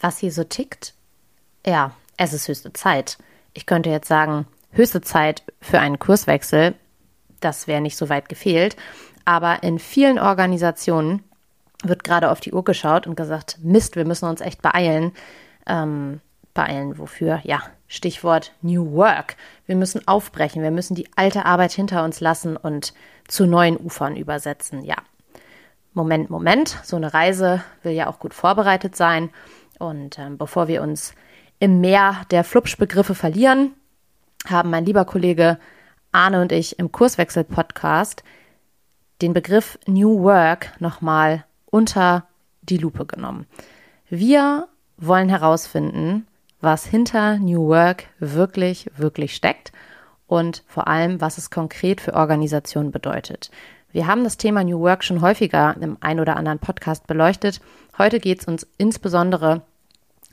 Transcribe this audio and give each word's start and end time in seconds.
was 0.00 0.18
hier 0.18 0.32
so 0.32 0.44
tickt? 0.44 0.94
Ja, 1.64 1.92
es 2.16 2.32
ist 2.32 2.48
höchste 2.48 2.72
Zeit. 2.72 3.18
Ich 3.54 3.66
könnte 3.66 3.90
jetzt 3.90 4.08
sagen, 4.08 4.46
höchste 4.70 5.00
Zeit 5.00 5.42
für 5.60 5.80
einen 5.80 5.98
Kurswechsel. 5.98 6.74
Das 7.40 7.66
wäre 7.66 7.80
nicht 7.80 7.96
so 7.96 8.08
weit 8.08 8.28
gefehlt. 8.28 8.76
Aber 9.24 9.62
in 9.62 9.78
vielen 9.78 10.18
Organisationen 10.18 11.22
wird 11.82 12.04
gerade 12.04 12.30
auf 12.30 12.40
die 12.40 12.52
Uhr 12.52 12.64
geschaut 12.64 13.06
und 13.06 13.16
gesagt, 13.16 13.58
Mist, 13.62 13.96
wir 13.96 14.04
müssen 14.04 14.28
uns 14.28 14.40
echt 14.40 14.62
beeilen. 14.62 15.12
Ähm, 15.66 16.20
beeilen, 16.54 16.98
wofür? 16.98 17.40
Ja, 17.44 17.62
Stichwort 17.88 18.52
New 18.62 18.92
Work. 18.92 19.36
Wir 19.66 19.76
müssen 19.76 20.06
aufbrechen, 20.08 20.62
wir 20.62 20.70
müssen 20.70 20.94
die 20.94 21.08
alte 21.16 21.44
Arbeit 21.44 21.72
hinter 21.72 22.04
uns 22.04 22.20
lassen 22.20 22.56
und 22.56 22.94
zu 23.28 23.46
neuen 23.46 23.76
Ufern 23.76 24.16
übersetzen. 24.16 24.82
Ja, 24.84 24.96
Moment, 25.92 26.30
Moment, 26.30 26.78
so 26.82 26.96
eine 26.96 27.14
Reise 27.14 27.62
will 27.82 27.92
ja 27.92 28.08
auch 28.08 28.18
gut 28.18 28.34
vorbereitet 28.34 28.96
sein. 28.96 29.30
Und 29.78 30.18
ähm, 30.18 30.38
bevor 30.38 30.68
wir 30.68 30.82
uns 30.82 31.14
im 31.58 31.80
Meer 31.80 32.22
der 32.30 32.44
Flupschbegriffe 32.44 33.14
verlieren, 33.14 33.72
haben 34.46 34.70
mein 34.70 34.84
lieber 34.84 35.04
Kollege 35.04 35.58
Arne 36.12 36.40
und 36.40 36.52
ich 36.52 36.78
im 36.78 36.92
Kurswechsel-Podcast 36.92 38.22
den 39.22 39.32
Begriff 39.32 39.78
New 39.86 40.22
Work 40.22 40.72
nochmal 40.80 41.44
unter 41.66 42.26
die 42.62 42.78
Lupe 42.78 43.06
genommen. 43.06 43.46
Wir 44.08 44.68
wollen 44.96 45.28
herausfinden, 45.28 46.26
was 46.60 46.86
hinter 46.86 47.38
New 47.38 47.68
Work 47.68 48.04
wirklich, 48.18 48.90
wirklich 48.96 49.34
steckt 49.34 49.72
und 50.26 50.62
vor 50.66 50.88
allem, 50.88 51.20
was 51.20 51.38
es 51.38 51.50
konkret 51.50 52.00
für 52.00 52.14
Organisationen 52.14 52.90
bedeutet. 52.90 53.50
Wir 53.96 54.06
haben 54.06 54.24
das 54.24 54.36
Thema 54.36 54.62
New 54.62 54.80
Work 54.80 55.04
schon 55.04 55.22
häufiger 55.22 55.74
im 55.80 55.96
ein 56.00 56.20
oder 56.20 56.36
anderen 56.36 56.58
Podcast 56.58 57.06
beleuchtet. 57.06 57.62
Heute 57.96 58.20
geht 58.20 58.40
es 58.40 58.46
uns 58.46 58.66
insbesondere 58.76 59.62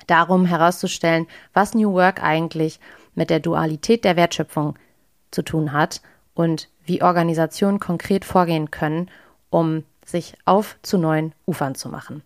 darum 0.05 0.45
herauszustellen, 0.45 1.28
was 1.53 1.73
New 1.73 1.94
Work 1.94 2.22
eigentlich 2.22 2.81
mit 3.16 3.30
der 3.30 3.39
Dualität 3.39 4.03
der 4.03 4.17
Wertschöpfung 4.17 4.78
zu 5.31 5.44
tun 5.44 5.72
hat 5.72 6.02
und 6.33 6.67
wie 6.83 7.02
Organisationen 7.02 7.80
konkret 7.80 8.25
vorgehen 8.25 8.70
können, 8.70 9.09
um 9.50 9.86
sich 10.05 10.36
auf 10.44 10.75
zu 10.81 10.98
neuen 10.98 11.31
Ufern 11.45 11.73
zu 11.73 11.88
machen. 11.88 12.22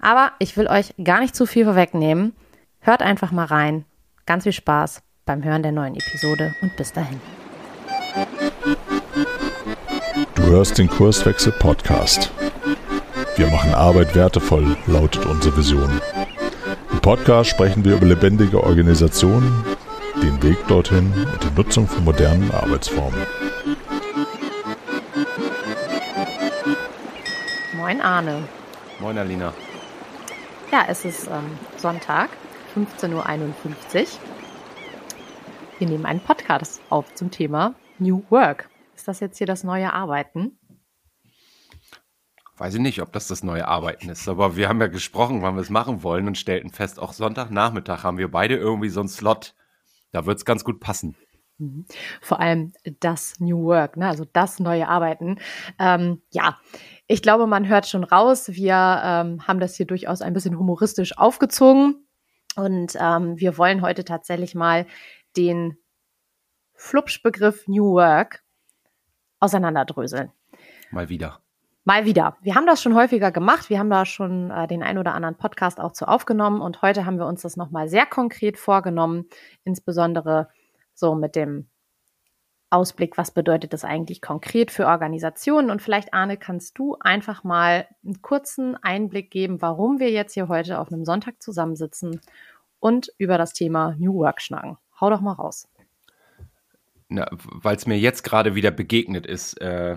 Aber 0.00 0.32
ich 0.38 0.56
will 0.56 0.68
euch 0.68 0.94
gar 1.04 1.20
nicht 1.20 1.36
zu 1.36 1.44
viel 1.44 1.66
vorwegnehmen. 1.66 2.34
Hört 2.80 3.02
einfach 3.02 3.30
mal 3.30 3.44
rein. 3.44 3.84
Ganz 4.24 4.44
viel 4.44 4.52
Spaß 4.52 5.02
beim 5.26 5.44
Hören 5.44 5.62
der 5.62 5.72
neuen 5.72 5.96
Episode 5.96 6.54
und 6.62 6.74
bis 6.78 6.94
dahin. 6.94 7.20
Du 10.48 10.54
hörst 10.54 10.78
den 10.78 10.88
Kurswechsel 10.88 11.52
Podcast. 11.52 12.30
Wir 13.36 13.48
machen 13.48 13.74
Arbeit 13.74 14.14
wertevoll, 14.14 14.78
lautet 14.86 15.26
unsere 15.26 15.54
Vision. 15.58 16.00
Im 16.90 17.00
Podcast 17.00 17.50
sprechen 17.50 17.84
wir 17.84 17.96
über 17.96 18.06
lebendige 18.06 18.64
Organisationen, 18.64 19.62
den 20.22 20.42
Weg 20.42 20.56
dorthin 20.66 21.12
und 21.12 21.44
die 21.44 21.54
Nutzung 21.54 21.86
von 21.86 22.02
modernen 22.02 22.50
Arbeitsformen. 22.50 23.20
Moin 27.76 28.00
Arne. 28.00 28.44
Moin 29.00 29.18
Alina. 29.18 29.52
Ja, 30.72 30.86
es 30.88 31.04
ist 31.04 31.26
ähm, 31.26 31.58
Sonntag, 31.76 32.30
15.51 32.74 33.12
Uhr. 33.12 34.06
Wir 35.78 35.88
nehmen 35.88 36.06
einen 36.06 36.20
Podcast 36.20 36.80
auf 36.88 37.14
zum 37.14 37.30
Thema 37.30 37.74
New 37.98 38.22
Work. 38.30 38.67
Ist 38.98 39.06
das 39.06 39.20
jetzt 39.20 39.38
hier 39.38 39.46
das 39.46 39.62
neue 39.62 39.92
Arbeiten? 39.92 40.58
Weiß 42.56 42.74
ich 42.74 42.80
nicht, 42.80 43.00
ob 43.00 43.12
das 43.12 43.28
das 43.28 43.44
neue 43.44 43.68
Arbeiten 43.68 44.08
ist, 44.08 44.26
aber 44.26 44.56
wir 44.56 44.68
haben 44.68 44.80
ja 44.80 44.88
gesprochen, 44.88 45.40
wann 45.40 45.54
wir 45.54 45.60
es 45.60 45.70
machen 45.70 46.02
wollen 46.02 46.26
und 46.26 46.36
stellten 46.36 46.70
fest, 46.70 46.98
auch 46.98 47.12
Sonntagnachmittag 47.12 48.02
haben 48.02 48.18
wir 48.18 48.28
beide 48.28 48.56
irgendwie 48.56 48.88
so 48.88 48.98
einen 48.98 49.08
Slot. 49.08 49.54
Da 50.10 50.26
wird 50.26 50.38
es 50.38 50.44
ganz 50.44 50.64
gut 50.64 50.80
passen. 50.80 51.14
Mhm. 51.58 51.86
Vor 52.20 52.40
allem 52.40 52.72
das 52.98 53.38
New 53.38 53.66
Work, 53.66 53.96
ne? 53.96 54.08
also 54.08 54.24
das 54.32 54.58
neue 54.58 54.88
Arbeiten. 54.88 55.38
Ähm, 55.78 56.20
ja, 56.30 56.58
ich 57.06 57.22
glaube, 57.22 57.46
man 57.46 57.68
hört 57.68 57.86
schon 57.86 58.02
raus, 58.02 58.48
wir 58.48 59.00
ähm, 59.04 59.46
haben 59.46 59.60
das 59.60 59.76
hier 59.76 59.86
durchaus 59.86 60.22
ein 60.22 60.34
bisschen 60.34 60.58
humoristisch 60.58 61.16
aufgezogen. 61.16 62.04
Und 62.56 62.96
ähm, 63.00 63.38
wir 63.38 63.58
wollen 63.58 63.80
heute 63.80 64.04
tatsächlich 64.04 64.56
mal 64.56 64.86
den 65.36 65.78
Flupschbegriff 66.74 67.68
New 67.68 67.92
Work 67.92 68.42
auseinanderdröseln. 69.40 70.32
Mal 70.90 71.08
wieder. 71.08 71.40
Mal 71.84 72.04
wieder. 72.04 72.36
Wir 72.42 72.54
haben 72.54 72.66
das 72.66 72.82
schon 72.82 72.94
häufiger 72.94 73.32
gemacht. 73.32 73.70
Wir 73.70 73.78
haben 73.78 73.88
da 73.88 74.04
schon 74.04 74.50
äh, 74.50 74.66
den 74.66 74.82
ein 74.82 74.98
oder 74.98 75.14
anderen 75.14 75.36
Podcast 75.36 75.80
auch 75.80 75.92
zu 75.92 76.06
aufgenommen. 76.06 76.60
Und 76.60 76.82
heute 76.82 77.06
haben 77.06 77.18
wir 77.18 77.26
uns 77.26 77.42
das 77.42 77.56
nochmal 77.56 77.88
sehr 77.88 78.04
konkret 78.04 78.58
vorgenommen, 78.58 79.26
insbesondere 79.64 80.48
so 80.92 81.14
mit 81.14 81.34
dem 81.34 81.68
Ausblick, 82.70 83.16
was 83.16 83.30
bedeutet 83.30 83.72
das 83.72 83.84
eigentlich 83.84 84.20
konkret 84.20 84.70
für 84.70 84.86
Organisationen? 84.86 85.70
Und 85.70 85.80
vielleicht, 85.80 86.12
Arne, 86.12 86.36
kannst 86.36 86.78
du 86.78 86.96
einfach 87.00 87.42
mal 87.42 87.86
einen 88.04 88.20
kurzen 88.20 88.76
Einblick 88.82 89.30
geben, 89.30 89.62
warum 89.62 89.98
wir 89.98 90.10
jetzt 90.10 90.34
hier 90.34 90.48
heute 90.48 90.78
auf 90.80 90.92
einem 90.92 91.06
Sonntag 91.06 91.42
zusammensitzen 91.42 92.20
und 92.80 93.10
über 93.16 93.38
das 93.38 93.54
Thema 93.54 93.94
New 93.98 94.14
Work 94.14 94.42
schnacken. 94.42 94.76
Hau 95.00 95.08
doch 95.08 95.22
mal 95.22 95.32
raus. 95.32 95.68
Weil 97.08 97.76
es 97.76 97.86
mir 97.86 97.98
jetzt 97.98 98.22
gerade 98.22 98.54
wieder 98.54 98.70
begegnet 98.70 99.26
ist 99.26 99.60
äh, 99.60 99.96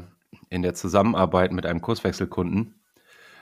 in 0.50 0.62
der 0.62 0.74
Zusammenarbeit 0.74 1.52
mit 1.52 1.66
einem 1.66 1.82
Kurswechselkunden. 1.82 2.76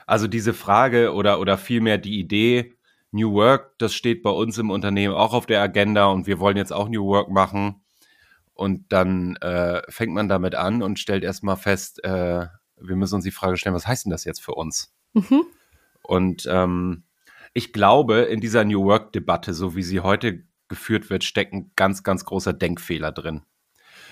Also 0.06 0.26
diese 0.26 0.54
Frage 0.54 1.12
oder, 1.14 1.38
oder 1.40 1.56
vielmehr 1.56 1.98
die 1.98 2.18
Idee, 2.18 2.74
New 3.12 3.32
Work, 3.32 3.78
das 3.78 3.94
steht 3.94 4.22
bei 4.22 4.30
uns 4.30 4.58
im 4.58 4.70
Unternehmen 4.70 5.14
auch 5.14 5.32
auf 5.32 5.46
der 5.46 5.62
Agenda 5.62 6.06
und 6.06 6.26
wir 6.26 6.38
wollen 6.38 6.56
jetzt 6.56 6.72
auch 6.72 6.88
New 6.88 7.06
Work 7.06 7.28
machen 7.28 7.82
und 8.54 8.92
dann 8.92 9.36
äh, 9.36 9.82
fängt 9.88 10.12
man 10.12 10.28
damit 10.28 10.54
an 10.54 10.82
und 10.82 10.98
stellt 10.98 11.24
erstmal 11.24 11.56
fest, 11.56 12.02
äh, 12.04 12.46
wir 12.76 12.96
müssen 12.96 13.16
uns 13.16 13.24
die 13.24 13.30
Frage 13.30 13.56
stellen, 13.56 13.74
was 13.74 13.86
heißt 13.86 14.04
denn 14.04 14.10
das 14.10 14.24
jetzt 14.24 14.42
für 14.42 14.54
uns? 14.54 14.92
Mhm. 15.12 15.44
Und 16.02 16.46
ähm, 16.50 17.04
ich 17.52 17.72
glaube, 17.72 18.20
in 18.22 18.40
dieser 18.40 18.64
New 18.64 18.84
Work-Debatte, 18.84 19.54
so 19.54 19.76
wie 19.76 19.82
sie 19.82 20.00
heute 20.00 20.44
geführt 20.68 21.10
wird, 21.10 21.24
steckt 21.24 21.52
ein 21.52 21.72
ganz, 21.74 22.02
ganz 22.02 22.24
großer 22.24 22.52
Denkfehler 22.52 23.12
drin. 23.12 23.42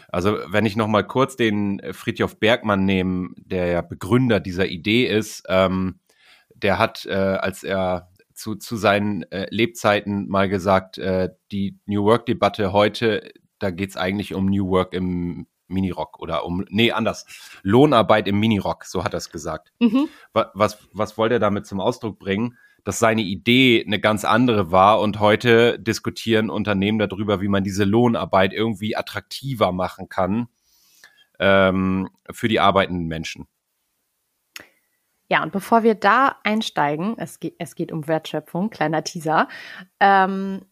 Also 0.08 0.38
wenn 0.46 0.66
ich 0.66 0.76
noch 0.76 0.88
mal 0.88 1.06
kurz 1.06 1.36
den 1.36 1.80
Friedhof 1.92 2.38
Bergmann 2.38 2.84
nehme, 2.84 3.30
der 3.36 3.66
ja 3.66 3.80
Begründer 3.82 4.40
dieser 4.40 4.66
Idee 4.66 5.06
ist, 5.06 5.44
ähm, 5.48 6.00
der 6.54 6.78
hat, 6.78 7.06
äh, 7.06 7.12
als 7.12 7.62
er 7.62 8.08
zu, 8.34 8.54
zu 8.54 8.76
seinen 8.76 9.22
äh, 9.30 9.46
Lebzeiten 9.50 10.28
mal 10.28 10.48
gesagt, 10.48 10.98
äh, 10.98 11.30
die 11.52 11.78
New 11.86 12.04
Work-Debatte 12.04 12.72
heute 12.72 13.32
da 13.58 13.70
geht 13.70 13.90
es 13.90 13.96
eigentlich 13.96 14.34
um 14.34 14.46
New 14.46 14.68
Work 14.68 14.92
im 14.94 15.46
Minirock 15.66 16.18
oder 16.20 16.44
um, 16.44 16.64
nee, 16.70 16.92
anders. 16.92 17.26
Lohnarbeit 17.62 18.26
im 18.28 18.40
Minirock, 18.40 18.84
so 18.84 19.04
hat 19.04 19.14
er 19.14 19.18
es 19.18 19.30
gesagt. 19.30 19.72
Mhm. 19.80 20.08
Was, 20.32 20.78
was 20.92 21.18
wollte 21.18 21.34
er 21.36 21.40
damit 21.40 21.66
zum 21.66 21.80
Ausdruck 21.80 22.18
bringen? 22.18 22.56
Dass 22.88 23.00
seine 23.00 23.20
Idee 23.20 23.84
eine 23.86 24.00
ganz 24.00 24.24
andere 24.24 24.72
war 24.72 25.00
und 25.00 25.20
heute 25.20 25.78
diskutieren 25.78 26.48
Unternehmen 26.48 26.98
darüber, 26.98 27.42
wie 27.42 27.48
man 27.48 27.62
diese 27.62 27.84
Lohnarbeit 27.84 28.54
irgendwie 28.54 28.96
attraktiver 28.96 29.72
machen 29.72 30.08
kann 30.08 30.48
ähm, 31.38 32.08
für 32.30 32.48
die 32.48 32.60
arbeitenden 32.60 33.06
Menschen. 33.06 33.46
Ja, 35.28 35.42
und 35.42 35.52
bevor 35.52 35.82
wir 35.82 35.96
da 35.96 36.38
einsteigen, 36.44 37.18
es 37.18 37.40
geht, 37.40 37.56
es 37.58 37.74
geht 37.74 37.92
um 37.92 38.08
Wertschöpfung, 38.08 38.70
kleiner 38.70 39.04
Teaser, 39.04 39.48
ähm, 40.00 40.62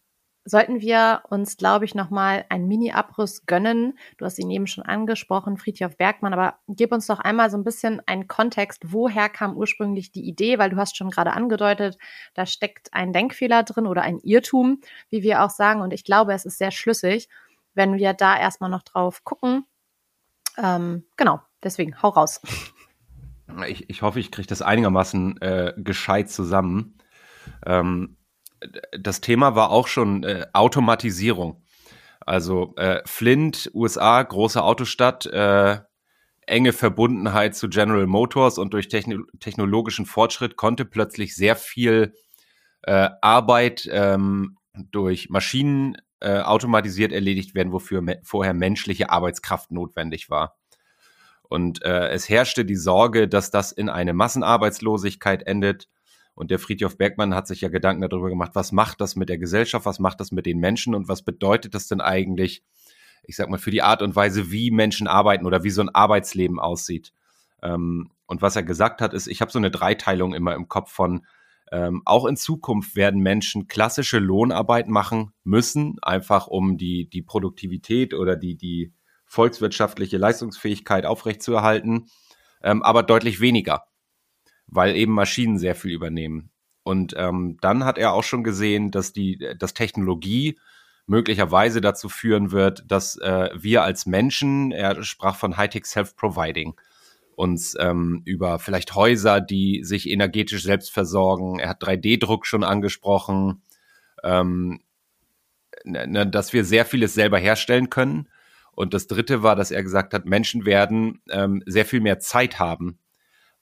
sollten 0.47 0.79
wir 0.79 1.23
uns, 1.29 1.57
glaube 1.57 1.83
ich, 1.83 1.93
nochmal 1.93 2.45
einen 2.47 2.67
Mini-Abriss 2.67 3.45
gönnen. 3.45 3.97
Du 4.17 4.25
hast 4.25 4.39
ihn 4.39 4.49
eben 4.49 4.65
schon 4.65 4.85
angesprochen, 4.85 5.57
Friedhof 5.57 5.97
Bergmann, 5.97 6.33
aber 6.33 6.55
gib 6.69 6.93
uns 6.93 7.05
doch 7.07 7.19
einmal 7.19 7.49
so 7.49 7.57
ein 7.57 7.65
bisschen 7.65 8.01
einen 8.07 8.29
Kontext. 8.29 8.93
Woher 8.93 9.27
kam 9.27 9.57
ursprünglich 9.57 10.11
die 10.11 10.25
Idee? 10.25 10.57
Weil 10.57 10.69
du 10.69 10.77
hast 10.77 10.95
schon 10.95 11.09
gerade 11.09 11.33
angedeutet, 11.33 11.97
da 12.33 12.45
steckt 12.45 12.93
ein 12.93 13.11
Denkfehler 13.11 13.63
drin 13.63 13.87
oder 13.87 14.03
ein 14.03 14.19
Irrtum, 14.19 14.79
wie 15.09 15.21
wir 15.21 15.43
auch 15.43 15.49
sagen. 15.49 15.81
Und 15.81 15.91
ich 15.91 16.05
glaube, 16.05 16.33
es 16.33 16.45
ist 16.45 16.57
sehr 16.57 16.71
schlüssig, 16.71 17.27
wenn 17.73 17.97
wir 17.97 18.13
da 18.13 18.39
erstmal 18.39 18.69
noch 18.69 18.83
drauf 18.83 19.25
gucken. 19.25 19.65
Ähm, 20.57 21.03
genau, 21.17 21.41
deswegen, 21.61 22.01
hau 22.01 22.09
raus. 22.09 22.41
Ich, 23.67 23.89
ich 23.89 24.01
hoffe, 24.01 24.19
ich 24.19 24.29
kriege 24.29 24.47
das 24.47 24.61
einigermaßen 24.61 25.41
äh, 25.41 25.73
gescheit 25.77 26.29
zusammen. 26.29 26.97
Ähm, 27.65 28.16
das 28.97 29.21
Thema 29.21 29.55
war 29.55 29.71
auch 29.71 29.87
schon 29.87 30.23
äh, 30.23 30.47
Automatisierung. 30.53 31.63
Also 32.19 32.73
äh, 32.75 33.01
Flint, 33.05 33.71
USA, 33.73 34.21
große 34.21 34.61
Autostadt, 34.61 35.25
äh, 35.27 35.79
enge 36.45 36.73
Verbundenheit 36.73 37.55
zu 37.55 37.69
General 37.69 38.07
Motors 38.07 38.57
und 38.57 38.73
durch 38.73 38.87
techn 38.87 39.25
technologischen 39.39 40.05
Fortschritt 40.05 40.55
konnte 40.55 40.85
plötzlich 40.85 41.35
sehr 41.35 41.55
viel 41.55 42.13
äh, 42.83 43.09
Arbeit 43.21 43.87
ähm, 43.91 44.57
durch 44.73 45.29
Maschinen 45.29 45.97
äh, 46.19 46.39
automatisiert 46.39 47.11
erledigt 47.11 47.53
werden, 47.53 47.73
wofür 47.73 48.01
me 48.01 48.19
vorher 48.23 48.53
menschliche 48.53 49.09
Arbeitskraft 49.09 49.71
notwendig 49.71 50.29
war. 50.29 50.57
Und 51.43 51.83
äh, 51.83 52.09
es 52.09 52.27
herrschte 52.27 52.65
die 52.65 52.75
Sorge, 52.75 53.27
dass 53.27 53.51
das 53.51 53.71
in 53.71 53.89
eine 53.89 54.13
Massenarbeitslosigkeit 54.13 55.45
endet 55.47 55.87
Und 56.37 56.51
der 56.51 56.59
Friedhof 56.59 56.99
Bergmann 56.99 57.33
hat 57.33 57.47
sich 57.47 57.61
ja 57.61 57.69
Gedanken 57.69 58.07
darüber 58.07 58.29
gemacht, 58.29 58.51
was 58.53 58.71
macht 58.71 59.01
das 59.01 59.15
mit 59.15 59.27
der 59.27 59.39
Gesellschaft, 59.39 59.87
was 59.87 59.97
macht 59.97 60.19
das 60.19 60.31
mit 60.31 60.45
den 60.45 60.59
Menschen 60.59 60.93
und 60.93 61.07
was 61.07 61.23
bedeutet 61.23 61.73
das 61.73 61.87
denn 61.87 61.99
eigentlich, 61.99 62.63
ich 63.23 63.35
sag 63.35 63.49
mal, 63.49 63.57
für 63.57 63.71
die 63.71 63.81
Art 63.81 64.03
und 64.03 64.15
Weise, 64.15 64.51
wie 64.51 64.69
Menschen 64.69 65.07
arbeiten 65.07 65.47
oder 65.47 65.63
wie 65.63 65.71
so 65.71 65.81
ein 65.81 65.89
Arbeitsleben 65.89 66.59
aussieht. 66.59 67.11
Ähm, 67.63 68.11
und 68.27 68.43
was 68.43 68.55
er 68.55 68.61
gesagt 68.61 69.01
hat, 69.01 69.15
ist, 69.15 69.25
ich 69.25 69.41
habe 69.41 69.51
so 69.51 69.57
eine 69.57 69.71
Dreiteilung 69.71 70.35
immer 70.35 70.53
im 70.53 70.67
Kopf 70.67 70.91
von, 70.91 71.25
ähm, 71.71 72.03
auch 72.05 72.25
in 72.25 72.37
Zukunft 72.37 72.95
werden 72.95 73.23
Menschen 73.23 73.67
klassische 73.67 74.19
Lohnarbeit 74.19 74.89
machen 74.89 75.31
müssen, 75.43 75.97
einfach 76.03 76.45
um 76.45 76.77
die, 76.77 77.09
die 77.09 77.23
Produktivität 77.23 78.13
oder 78.13 78.35
die, 78.35 78.55
die 78.55 78.93
volkswirtschaftliche 79.25 80.17
Leistungsfähigkeit 80.17 81.07
aufrechtzuerhalten, 81.07 82.11
ähm, 82.61 82.83
aber 82.83 83.01
deutlich 83.01 83.41
weniger, 83.41 83.85
weil 84.67 84.95
eben 84.95 85.13
Maschinen 85.13 85.57
sehr 85.57 85.75
viel 85.75 85.91
übernehmen. 85.91 86.51
Und 86.83 87.13
ähm, 87.17 87.57
dann 87.61 87.83
hat 87.83 87.97
er 87.97 88.13
auch 88.13 88.23
schon 88.23 88.43
gesehen, 88.43 88.91
dass 88.91 89.11
die, 89.11 89.37
dass 89.57 89.73
Technologie 89.73 90.57
möglicherweise 91.05 91.81
dazu 91.81 92.09
führen 92.09 92.51
wird, 92.51 92.83
dass 92.87 93.17
äh, 93.17 93.49
wir 93.55 93.83
als 93.83 94.05
Menschen, 94.05 94.71
er 94.71 95.01
sprach 95.03 95.35
von 95.35 95.57
Hightech 95.57 95.85
Self-Providing, 95.85 96.75
uns 97.35 97.75
ähm, 97.79 98.21
über 98.25 98.59
vielleicht 98.59 98.95
Häuser, 98.95 99.41
die 99.41 99.83
sich 99.83 100.09
energetisch 100.09 100.63
selbst 100.63 100.91
versorgen. 100.91 101.59
Er 101.59 101.69
hat 101.69 101.83
3D-Druck 101.83 102.45
schon 102.45 102.63
angesprochen, 102.63 103.61
ähm, 104.23 104.81
ne, 105.83 106.07
ne, 106.07 106.27
dass 106.27 106.51
wir 106.51 106.65
sehr 106.65 106.83
vieles 106.83 107.13
selber 107.13 107.37
herstellen 107.37 107.89
können. 107.89 108.27
Und 108.71 108.93
das 108.93 109.07
Dritte 109.07 109.43
war, 109.43 109.55
dass 109.55 109.71
er 109.71 109.83
gesagt 109.83 110.13
hat, 110.13 110.25
Menschen 110.25 110.65
werden 110.65 111.21
ähm, 111.29 111.63
sehr 111.65 111.85
viel 111.85 112.01
mehr 112.01 112.19
Zeit 112.19 112.59
haben, 112.59 112.97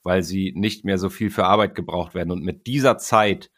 weil 0.06 0.22
sie 0.22 0.52
nicht 0.54 0.84
mehr 0.84 0.98
so 0.98 1.10
viel 1.10 1.30
für 1.30 1.44
Arbeit 1.44 1.74
gebraucht 1.74 2.14
werden. 2.14 2.30
Und 2.30 2.44
mit 2.44 2.68
dieser 2.68 2.96
Zeit 2.96 3.50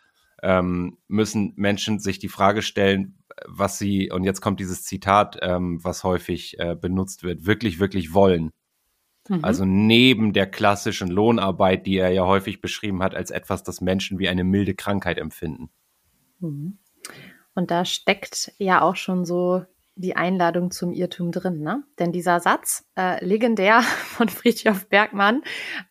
ähm, 0.43 0.97
müssen 1.06 1.53
Menschen 1.56 2.00
sich 2.00 2.19
die 2.19 2.31
Frage 2.31 2.62
stellen, 2.62 3.19
was 3.47 3.79
sie, 3.79 4.11
und 4.11 4.25
jetzt 4.25 4.41
kommt 4.41 4.59
dieses 4.59 4.83
Zitat, 4.83 5.39
ähm, 5.43 5.79
was 5.85 6.05
häufig 6.05 6.59
äh, 6.59 6.75
benutzt 6.75 7.23
wird, 7.23 7.45
wirklich, 7.45 7.81
wirklich 7.81 8.15
wollen. 8.15 8.50
Mhm. 9.29 9.45
Also 9.45 9.67
neben 9.67 10.33
der 10.33 10.47
klassischen 10.47 11.09
Lohnarbeit, 11.09 11.87
die 11.87 11.99
er 11.99 12.11
ja 12.11 12.25
häufig 12.25 12.62
beschrieben 12.62 13.03
hat, 13.03 13.15
als 13.15 13.31
etwas, 13.31 13.62
das 13.62 13.83
Menschen 13.83 14.19
wie 14.19 14.31
eine 14.31 14.43
milde 14.43 14.75
Krankheit 14.75 15.19
empfinden. 15.19 15.69
Mhm. 16.41 16.79
Und 17.55 17.71
da 17.71 17.85
steckt 17.85 18.55
ja 18.56 18.81
auch 18.81 18.97
schon 18.97 19.27
so 19.27 19.67
die 19.99 20.17
Einladung 20.17 20.71
zum 20.71 20.93
Irrtum 20.93 21.33
drin, 21.33 21.61
ne? 21.61 21.83
Denn 21.99 22.12
dieser 22.12 22.41
Satz, 22.41 22.85
äh, 22.97 23.23
legendär 23.25 23.83
von 23.83 24.29
Friedhof 24.29 24.89
Bergmann, 24.89 25.43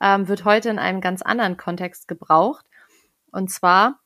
ähm, 0.01 0.27
wird 0.27 0.45
heute 0.45 0.69
in 0.69 0.79
einem 0.79 1.01
ganz 1.01 1.21
anderen 1.21 1.57
Kontext 1.57 2.07
gebraucht. 2.07 2.65
Und 3.31 3.51
zwar 3.51 3.99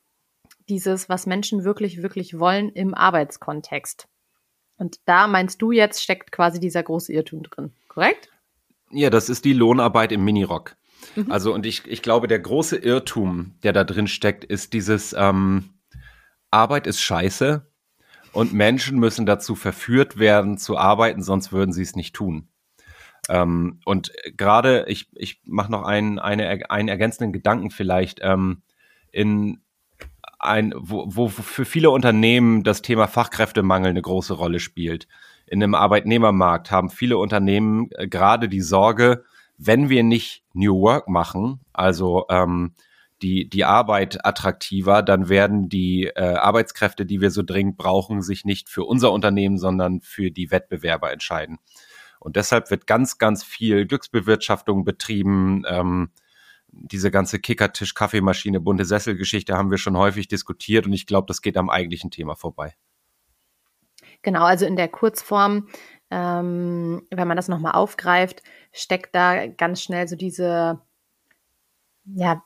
dieses, 0.68 1.08
was 1.08 1.26
Menschen 1.26 1.64
wirklich, 1.64 2.02
wirklich 2.02 2.38
wollen 2.38 2.70
im 2.70 2.94
Arbeitskontext. 2.94 4.08
Und 4.76 4.96
da 5.04 5.28
meinst 5.28 5.62
du 5.62 5.70
jetzt, 5.70 6.02
steckt 6.02 6.32
quasi 6.32 6.58
dieser 6.58 6.82
große 6.82 7.12
Irrtum 7.12 7.44
drin, 7.44 7.72
korrekt? 7.88 8.30
Ja, 8.90 9.08
das 9.08 9.28
ist 9.28 9.44
die 9.44 9.52
Lohnarbeit 9.52 10.10
im 10.12 10.24
Minirock. 10.24 10.76
Mhm. 11.14 11.30
Also, 11.30 11.54
und 11.54 11.64
ich, 11.64 11.86
ich 11.86 12.02
glaube, 12.02 12.26
der 12.26 12.40
große 12.40 12.76
Irrtum, 12.76 13.54
der 13.62 13.72
da 13.72 13.84
drin 13.84 14.08
steckt, 14.08 14.44
ist 14.44 14.72
dieses 14.72 15.14
ähm, 15.16 15.70
Arbeit 16.50 16.86
ist 16.86 17.00
scheiße 17.00 17.66
und 18.32 18.52
Menschen 18.52 18.98
müssen 18.98 19.26
dazu 19.26 19.54
verführt 19.54 20.18
werden 20.18 20.58
zu 20.58 20.76
arbeiten, 20.78 21.22
sonst 21.22 21.52
würden 21.52 21.72
sie 21.72 21.82
es 21.82 21.96
nicht 21.96 22.14
tun. 22.14 22.48
Ähm, 23.28 23.80
und 23.84 24.12
gerade, 24.36 24.84
ich, 24.88 25.08
ich 25.14 25.40
mache 25.44 25.70
noch 25.70 25.82
einen, 25.82 26.18
eine, 26.18 26.70
einen 26.70 26.88
ergänzenden 26.88 27.32
Gedanken 27.32 27.70
vielleicht, 27.70 28.20
ähm, 28.22 28.62
in 29.12 29.60
ein, 30.38 30.74
wo, 30.76 31.04
wo 31.08 31.28
für 31.28 31.64
viele 31.64 31.90
Unternehmen 31.90 32.64
das 32.64 32.82
Thema 32.82 33.06
Fachkräftemangel 33.06 33.90
eine 33.90 34.02
große 34.02 34.34
Rolle 34.34 34.58
spielt 34.58 35.06
in 35.52 35.62
einem 35.62 35.74
Arbeitnehmermarkt 35.74 36.70
haben 36.70 36.88
viele 36.88 37.18
Unternehmen 37.18 37.90
äh, 37.92 38.08
gerade 38.08 38.48
die 38.48 38.62
Sorge, 38.62 39.24
wenn 39.58 39.90
wir 39.90 40.02
nicht 40.02 40.44
New 40.54 40.80
Work 40.80 41.08
machen, 41.08 41.60
also 41.74 42.24
ähm, 42.30 42.72
die, 43.22 43.48
die 43.48 43.64
Arbeit 43.64 44.24
attraktiver, 44.26 45.02
dann 45.02 45.28
werden 45.28 45.68
die 45.68 46.06
äh, 46.06 46.34
Arbeitskräfte, 46.34 47.06
die 47.06 47.20
wir 47.20 47.30
so 47.30 47.42
dringend 47.42 47.76
brauchen, 47.76 48.22
sich 48.22 48.44
nicht 48.44 48.68
für 48.68 48.84
unser 48.84 49.12
Unternehmen, 49.12 49.58
sondern 49.58 50.00
für 50.00 50.30
die 50.30 50.50
Wettbewerber 50.50 51.12
entscheiden. 51.12 51.58
Und 52.18 52.36
deshalb 52.36 52.70
wird 52.70 52.86
ganz, 52.86 53.18
ganz 53.18 53.42
viel 53.42 53.86
Glücksbewirtschaftung 53.86 54.84
betrieben. 54.84 55.64
Ähm, 55.68 56.10
diese 56.68 57.10
ganze 57.10 57.38
Kickertisch, 57.38 57.94
Kaffeemaschine, 57.94 58.60
bunte 58.60 58.84
Sesselgeschichte 58.84 59.56
haben 59.56 59.70
wir 59.70 59.78
schon 59.78 59.96
häufig 59.96 60.28
diskutiert 60.28 60.86
und 60.86 60.92
ich 60.92 61.06
glaube, 61.06 61.26
das 61.26 61.42
geht 61.42 61.56
am 61.56 61.68
eigentlichen 61.68 62.10
Thema 62.10 62.34
vorbei. 62.34 62.74
Genau, 64.22 64.44
also 64.44 64.66
in 64.66 64.76
der 64.76 64.88
Kurzform, 64.88 65.68
ähm, 66.10 67.02
wenn 67.10 67.28
man 67.28 67.36
das 67.36 67.48
nochmal 67.48 67.72
aufgreift, 67.72 68.42
steckt 68.72 69.14
da 69.14 69.46
ganz 69.48 69.82
schnell 69.82 70.08
so 70.08 70.16
diese, 70.16 70.80
ja, 72.04 72.42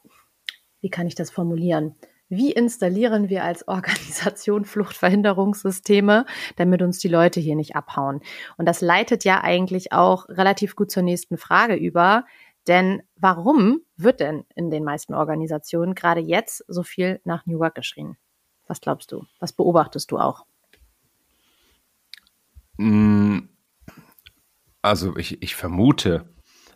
wie 0.87 0.91
kann 0.91 1.09
ich 1.09 1.17
das 1.17 1.33
formulieren? 1.33 1.97
Wie 2.29 2.53
installieren 2.53 3.29
wir 3.29 3.43
als 3.43 3.67
Organisation 3.69 4.65
Fluchtverhinderungssysteme, 4.65 6.27
damit 6.55 6.81
uns 6.81 7.00
die 7.00 7.09
Leute 7.09 7.41
hier 7.41 7.56
nicht 7.56 7.75
abhauen? 7.75 8.21
Und 8.56 8.67
das 8.67 8.83
leitet 8.83 9.25
ja 9.25 9.43
eigentlich 9.43 9.93
auch 9.93 10.29
relativ 10.29 10.77
gut 10.77 10.93
zur 10.93 11.03
nächsten 11.03 11.38
Frage 11.38 11.75
über. 11.75 12.25
Denn 12.69 13.03
warum 13.17 13.81
wird 13.97 14.21
denn 14.21 14.44
in 14.55 14.71
den 14.71 14.85
meisten 14.85 15.12
Organisationen 15.12 15.97
gerade 15.97 16.21
jetzt 16.21 16.65
so 16.69 16.85
viel 16.85 17.21
nach 17.25 17.47
New 17.47 17.59
Work 17.59 17.75
geschrien? 17.75 18.17
Was 18.69 18.81
glaubst 18.81 19.11
du? 19.11 19.25
Was 19.41 19.53
beobachtest 19.53 20.12
du 20.12 20.19
auch? 20.19 20.47
Mm, 22.77 23.38
also 24.83 25.17
ich, 25.17 25.43
ich 25.43 25.56
vermute, 25.56 26.29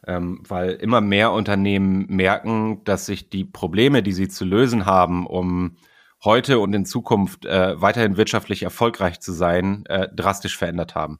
ähm, 0.06 0.42
weil 0.48 0.70
immer 0.72 1.00
mehr 1.00 1.32
Unternehmen 1.32 2.06
merken, 2.08 2.82
dass 2.84 3.06
sich 3.06 3.30
die 3.30 3.44
Probleme, 3.44 4.02
die 4.02 4.12
sie 4.12 4.28
zu 4.28 4.44
lösen 4.44 4.86
haben, 4.86 5.26
um 5.26 5.76
heute 6.24 6.58
und 6.58 6.74
in 6.74 6.84
Zukunft 6.84 7.46
äh, 7.46 7.80
weiterhin 7.80 8.16
wirtschaftlich 8.16 8.62
erfolgreich 8.62 9.20
zu 9.20 9.32
sein, 9.32 9.84
äh, 9.86 10.08
drastisch 10.14 10.56
verändert 10.56 10.94
haben. 10.94 11.18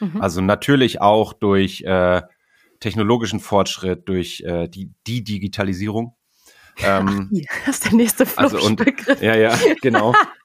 Mhm. 0.00 0.20
Also 0.20 0.40
natürlich 0.40 1.00
auch 1.00 1.32
durch 1.32 1.82
äh, 1.82 2.22
technologischen 2.80 3.40
Fortschritt, 3.40 4.08
durch 4.08 4.42
äh, 4.46 4.68
die, 4.68 4.92
die 5.06 5.24
Digitalisierung. 5.24 6.14
Ähm, 6.80 7.30
das 7.66 7.76
ist 7.76 7.84
der 7.86 7.92
nächste 7.94 8.26
also 8.36 8.60
und, 8.60 8.80
Ja, 9.20 9.36
ja, 9.36 9.56
genau. 9.80 10.14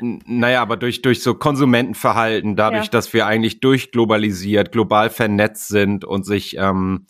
naja, 0.00 0.62
aber 0.62 0.76
durch, 0.76 1.02
durch 1.02 1.22
so 1.22 1.34
Konsumentenverhalten, 1.34 2.56
dadurch, 2.56 2.86
ja. 2.86 2.90
dass 2.90 3.12
wir 3.12 3.26
eigentlich 3.26 3.60
durchglobalisiert, 3.60 4.72
global 4.72 5.10
vernetzt 5.10 5.68
sind 5.68 6.04
und 6.04 6.24
sich 6.24 6.56
ähm, 6.56 7.06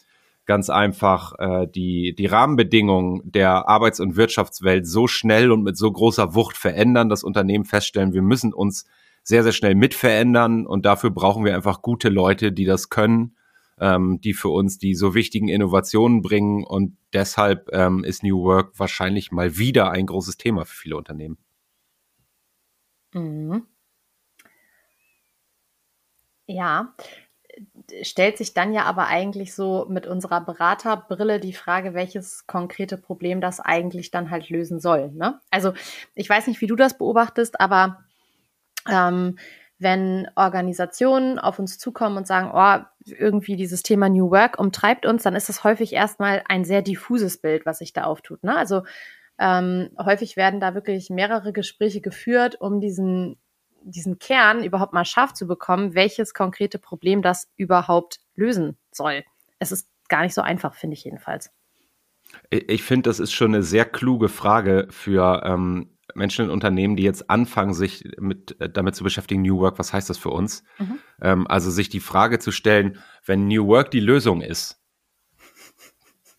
ganz 0.47 0.71
einfach 0.71 1.35
äh, 1.39 1.67
die, 1.67 2.15
die 2.15 2.27
Rahmenbedingungen 2.27 3.23
der 3.25 3.69
Arbeits- 3.69 4.01
und 4.01 4.17
Wirtschaftswelt 4.17 4.87
so 4.87 5.07
schnell 5.07 5.53
und 5.53 5.63
mit 5.63 5.77
so 5.77 5.91
großer 5.91 6.35
Wucht 6.35 6.57
verändern, 6.57 7.09
dass 7.09 7.25
Unternehmen 7.25 7.65
feststellen, 7.65 8.13
wir 8.13 8.23
müssen 8.23 8.53
uns 8.53 8.85
sehr, 9.23 9.43
sehr 9.43 9.53
schnell 9.53 9.75
mitverändern 9.75 10.67
und 10.67 10.87
dafür 10.87 11.11
brauchen 11.11 11.45
wir 11.45 11.55
einfach 11.55 11.83
gute 11.83 12.09
Leute, 12.09 12.53
die 12.53 12.65
das 12.65 12.89
können 12.89 13.35
ähm, 13.81 14.21
die 14.21 14.35
für 14.35 14.51
uns 14.51 14.79
die 14.79 14.95
so 14.95 15.15
wichtigen 15.15 15.49
Innovationen 15.49 16.23
bringen. 16.23 16.65
Und 16.65 16.97
deshalb 17.13 17.71
ähm, 17.73 18.05
ist 18.05 18.23
New 18.23 18.43
Work 18.43 18.79
wahrscheinlich 18.79 19.33
mal 19.33 19.57
wieder 19.57 19.91
ein 19.91 20.07
großes 20.07 20.37
Thema 20.37 20.65
für 20.65 20.77
viele 20.77 20.97
Unternehmen. 20.97 21.39
Mhm. 23.15 23.67
Ja, 26.47 26.95
stellt 28.03 28.39
sich 28.39 28.55
dann 28.55 28.73
ja 28.73 28.85
aber 28.85 29.07
eigentlich 29.09 29.55
so 29.55 29.87
mit 29.89 30.07
unserer 30.07 30.41
Beraterbrille 30.41 31.41
die 31.41 31.53
Frage, 31.53 31.95
welches 31.95 32.47
konkrete 32.47 32.97
Problem 32.97 33.41
das 33.41 33.61
eigentlich 33.61 34.11
dann 34.11 34.31
halt 34.31 34.49
lösen 34.51 34.81
soll. 34.81 35.11
Ne? 35.13 35.41
Also 35.51 35.73
ich 36.15 36.29
weiß 36.29 36.47
nicht, 36.47 36.61
wie 36.61 36.67
du 36.67 36.77
das 36.77 36.97
beobachtest, 36.99 37.61
aber 37.61 38.05
ähm, 38.89 39.39
wenn 39.79 40.29
Organisationen 40.37 41.39
auf 41.39 41.59
uns 41.59 41.79
zukommen 41.79 42.19
und 42.19 42.27
sagen, 42.27 42.51
oh, 42.53 42.85
irgendwie 43.07 43.57
dieses 43.57 43.83
Thema 43.83 44.09
New 44.09 44.31
Work 44.31 44.59
umtreibt 44.59 45.07
uns, 45.07 45.23
dann 45.23 45.35
ist 45.35 45.49
das 45.49 45.65
häufig 45.65 45.93
erstmal 45.95 46.43
ein 46.49 46.65
sehr 46.65 46.83
diffuses 46.83 47.39
Bild, 47.39 47.65
was 47.65 47.79
sich 47.79 47.93
da 47.93 48.05
auftut. 48.05 48.45
Ne? 48.45 48.57
Also 48.57 48.83
ähm, 49.41 49.89
häufig 49.99 50.37
werden 50.37 50.61
da 50.61 50.75
wirklich 50.75 51.09
mehrere 51.09 51.53
Gespräche 51.53 52.03
geführt, 52.03 52.61
um 52.61 52.79
diesen, 52.79 53.39
diesen 53.83 54.19
Kern 54.19 54.63
überhaupt 54.63 54.93
mal 54.93 55.07
scharf 55.07 55.33
zu 55.33 55.47
bekommen, 55.47 55.95
welches 55.95 56.35
konkrete 56.35 56.79
Problem 56.79 57.23
das 57.23 57.49
überhaupt 57.57 58.21
lösen 58.35 58.77
soll. 58.93 59.25
Es 59.59 59.73
ist 59.73 59.89
gar 60.09 60.23
nicht 60.23 60.35
so 60.35 60.43
einfach, 60.43 60.75
finde 60.75 60.95
ich 60.95 61.05
jedenfalls. 61.05 61.51
Ich 62.51 62.83
finde, 62.83 63.09
das 63.09 63.19
ist 63.19 63.33
schon 63.33 63.55
eine 63.55 63.63
sehr 63.63 63.87
kluge 63.87 64.29
Frage 64.29 64.89
für 64.91 65.43
ähm, 65.45 65.97
Menschen 66.15 66.45
in 66.45 66.51
Unternehmen, 66.51 66.97
die 66.97 67.03
jetzt 67.03 67.31
anfangen, 67.31 67.73
sich 67.73 68.05
mit, 68.19 68.61
äh, 68.61 68.69
damit 68.69 68.95
zu 68.95 69.05
beschäftigen, 69.05 69.41
New 69.41 69.59
Work, 69.59 69.79
was 69.79 69.95
heißt 69.95 70.11
das 70.11 70.19
für 70.19 70.31
uns? 70.31 70.65
Mhm. 70.79 70.99
Ähm, 71.23 71.47
also 71.47 71.71
sich 71.71 71.89
die 71.89 72.01
Frage 72.01 72.39
zu 72.39 72.53
stellen, 72.53 72.99
wenn 73.25 73.49
New 73.49 73.67
Work 73.67 73.91
die 73.91 74.01
Lösung 74.01 74.43
ist, 74.43 74.83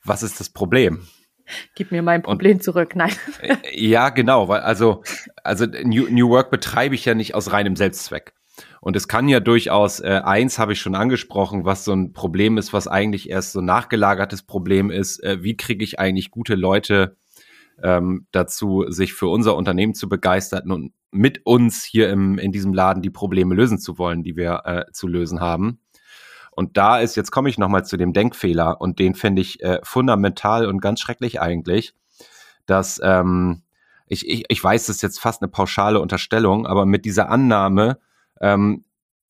was 0.03 0.21
ist 0.21 0.39
das 0.39 0.49
Problem? 0.49 1.07
Gib 1.75 1.91
mir 1.91 2.01
mein 2.01 2.21
Problem 2.21 2.57
und, 2.57 2.63
zurück, 2.63 2.95
nein. 2.95 3.13
Äh, 3.41 3.57
ja, 3.73 4.09
genau, 4.09 4.47
weil 4.47 4.61
also, 4.61 5.03
also 5.43 5.65
New, 5.65 6.07
New 6.09 6.29
Work 6.29 6.51
betreibe 6.51 6.95
ich 6.95 7.05
ja 7.05 7.13
nicht 7.13 7.35
aus 7.35 7.51
reinem 7.51 7.75
Selbstzweck. 7.75 8.33
Und 8.79 8.95
es 8.95 9.07
kann 9.07 9.27
ja 9.27 9.39
durchaus, 9.39 9.99
äh, 9.99 10.21
eins 10.23 10.59
habe 10.59 10.73
ich 10.73 10.81
schon 10.81 10.95
angesprochen, 10.95 11.65
was 11.65 11.85
so 11.85 11.93
ein 11.93 12.13
Problem 12.13 12.57
ist, 12.57 12.73
was 12.73 12.87
eigentlich 12.87 13.29
erst 13.29 13.53
so 13.53 13.61
nachgelagertes 13.61 14.43
Problem 14.43 14.89
ist. 14.89 15.23
Äh, 15.23 15.43
wie 15.43 15.55
kriege 15.55 15.83
ich 15.83 15.99
eigentlich 15.99 16.31
gute 16.31 16.55
Leute 16.55 17.15
ähm, 17.83 18.27
dazu, 18.31 18.85
sich 18.89 19.13
für 19.13 19.27
unser 19.27 19.55
Unternehmen 19.55 19.93
zu 19.93 20.09
begeistern 20.09 20.71
und 20.71 20.93
mit 21.11 21.45
uns 21.45 21.83
hier 21.83 22.09
im, 22.09 22.37
in 22.37 22.51
diesem 22.51 22.73
Laden 22.73 23.01
die 23.01 23.09
Probleme 23.09 23.55
lösen 23.55 23.79
zu 23.79 23.97
wollen, 23.97 24.23
die 24.23 24.35
wir 24.35 24.61
äh, 24.65 24.91
zu 24.91 25.07
lösen 25.07 25.39
haben. 25.39 25.79
Und 26.61 26.77
da 26.77 26.99
ist, 26.99 27.15
jetzt 27.15 27.31
komme 27.31 27.49
ich 27.49 27.57
nochmal 27.57 27.85
zu 27.85 27.97
dem 27.97 28.13
Denkfehler 28.13 28.79
und 28.79 28.99
den 28.99 29.15
finde 29.15 29.41
ich 29.41 29.63
äh, 29.63 29.79
fundamental 29.81 30.67
und 30.67 30.79
ganz 30.79 30.99
schrecklich 30.99 31.41
eigentlich, 31.41 31.95
dass 32.67 33.01
ähm, 33.03 33.63
ich, 34.05 34.29
ich, 34.29 34.43
ich 34.47 34.63
weiß, 34.63 34.85
das 34.85 34.97
ist 34.97 35.01
jetzt 35.01 35.19
fast 35.19 35.41
eine 35.41 35.49
pauschale 35.49 35.99
Unterstellung, 35.99 36.67
aber 36.67 36.85
mit 36.85 37.03
dieser 37.03 37.29
Annahme, 37.29 37.97
ähm, 38.41 38.83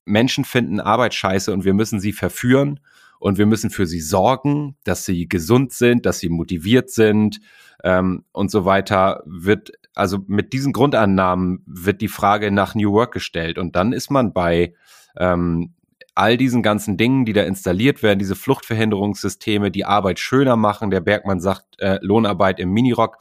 Menschen 0.03 0.43
finden 0.43 0.81
Arbeit 0.81 1.13
scheiße 1.13 1.53
und 1.53 1.63
wir 1.63 1.73
müssen 1.73 2.01
sie 2.01 2.11
verführen 2.11 2.81
und 3.17 3.37
wir 3.37 3.45
müssen 3.45 3.69
für 3.69 3.85
sie 3.85 4.01
sorgen, 4.01 4.75
dass 4.83 5.05
sie 5.05 5.29
gesund 5.29 5.71
sind, 5.71 6.05
dass 6.05 6.19
sie 6.19 6.27
motiviert 6.27 6.89
sind 6.89 7.39
ähm, 7.85 8.25
und 8.33 8.51
so 8.51 8.65
weiter, 8.65 9.23
wird 9.25 9.71
also 9.95 10.19
mit 10.27 10.51
diesen 10.51 10.73
Grundannahmen 10.73 11.63
wird 11.65 12.01
die 12.01 12.09
Frage 12.09 12.51
nach 12.51 12.75
New 12.75 12.91
Work 12.91 13.13
gestellt. 13.13 13.57
Und 13.57 13.77
dann 13.77 13.93
ist 13.93 14.11
man 14.11 14.33
bei 14.33 14.73
ähm, 15.15 15.75
all 16.15 16.37
diesen 16.37 16.63
ganzen 16.63 16.97
Dingen, 16.97 17.25
die 17.25 17.33
da 17.33 17.43
installiert 17.43 18.03
werden, 18.03 18.19
diese 18.19 18.35
Fluchtverhinderungssysteme, 18.35 19.71
die 19.71 19.85
Arbeit 19.85 20.19
schöner 20.19 20.55
machen, 20.55 20.91
der 20.91 21.01
Bergmann 21.01 21.39
sagt 21.39 21.79
äh, 21.79 21.99
Lohnarbeit 22.01 22.59
im 22.59 22.71
Minirock, 22.71 23.17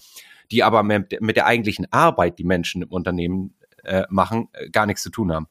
die 0.50 0.62
aber 0.62 0.82
mit, 0.82 1.12
der 1.12 1.47
eigentlichen 1.47 1.87
Arbeit, 1.92 2.38
die 2.38 2.44
Menschen 2.44 2.82
im 2.82 2.88
Unternehmen 2.88 3.54
äh, 3.85 4.04
machen, 4.11 4.49
äh, 4.52 4.68
gar 4.70 4.87
nichts 4.87 5.02
zu 5.02 5.11
tun 5.11 5.32
haben. 5.32 5.47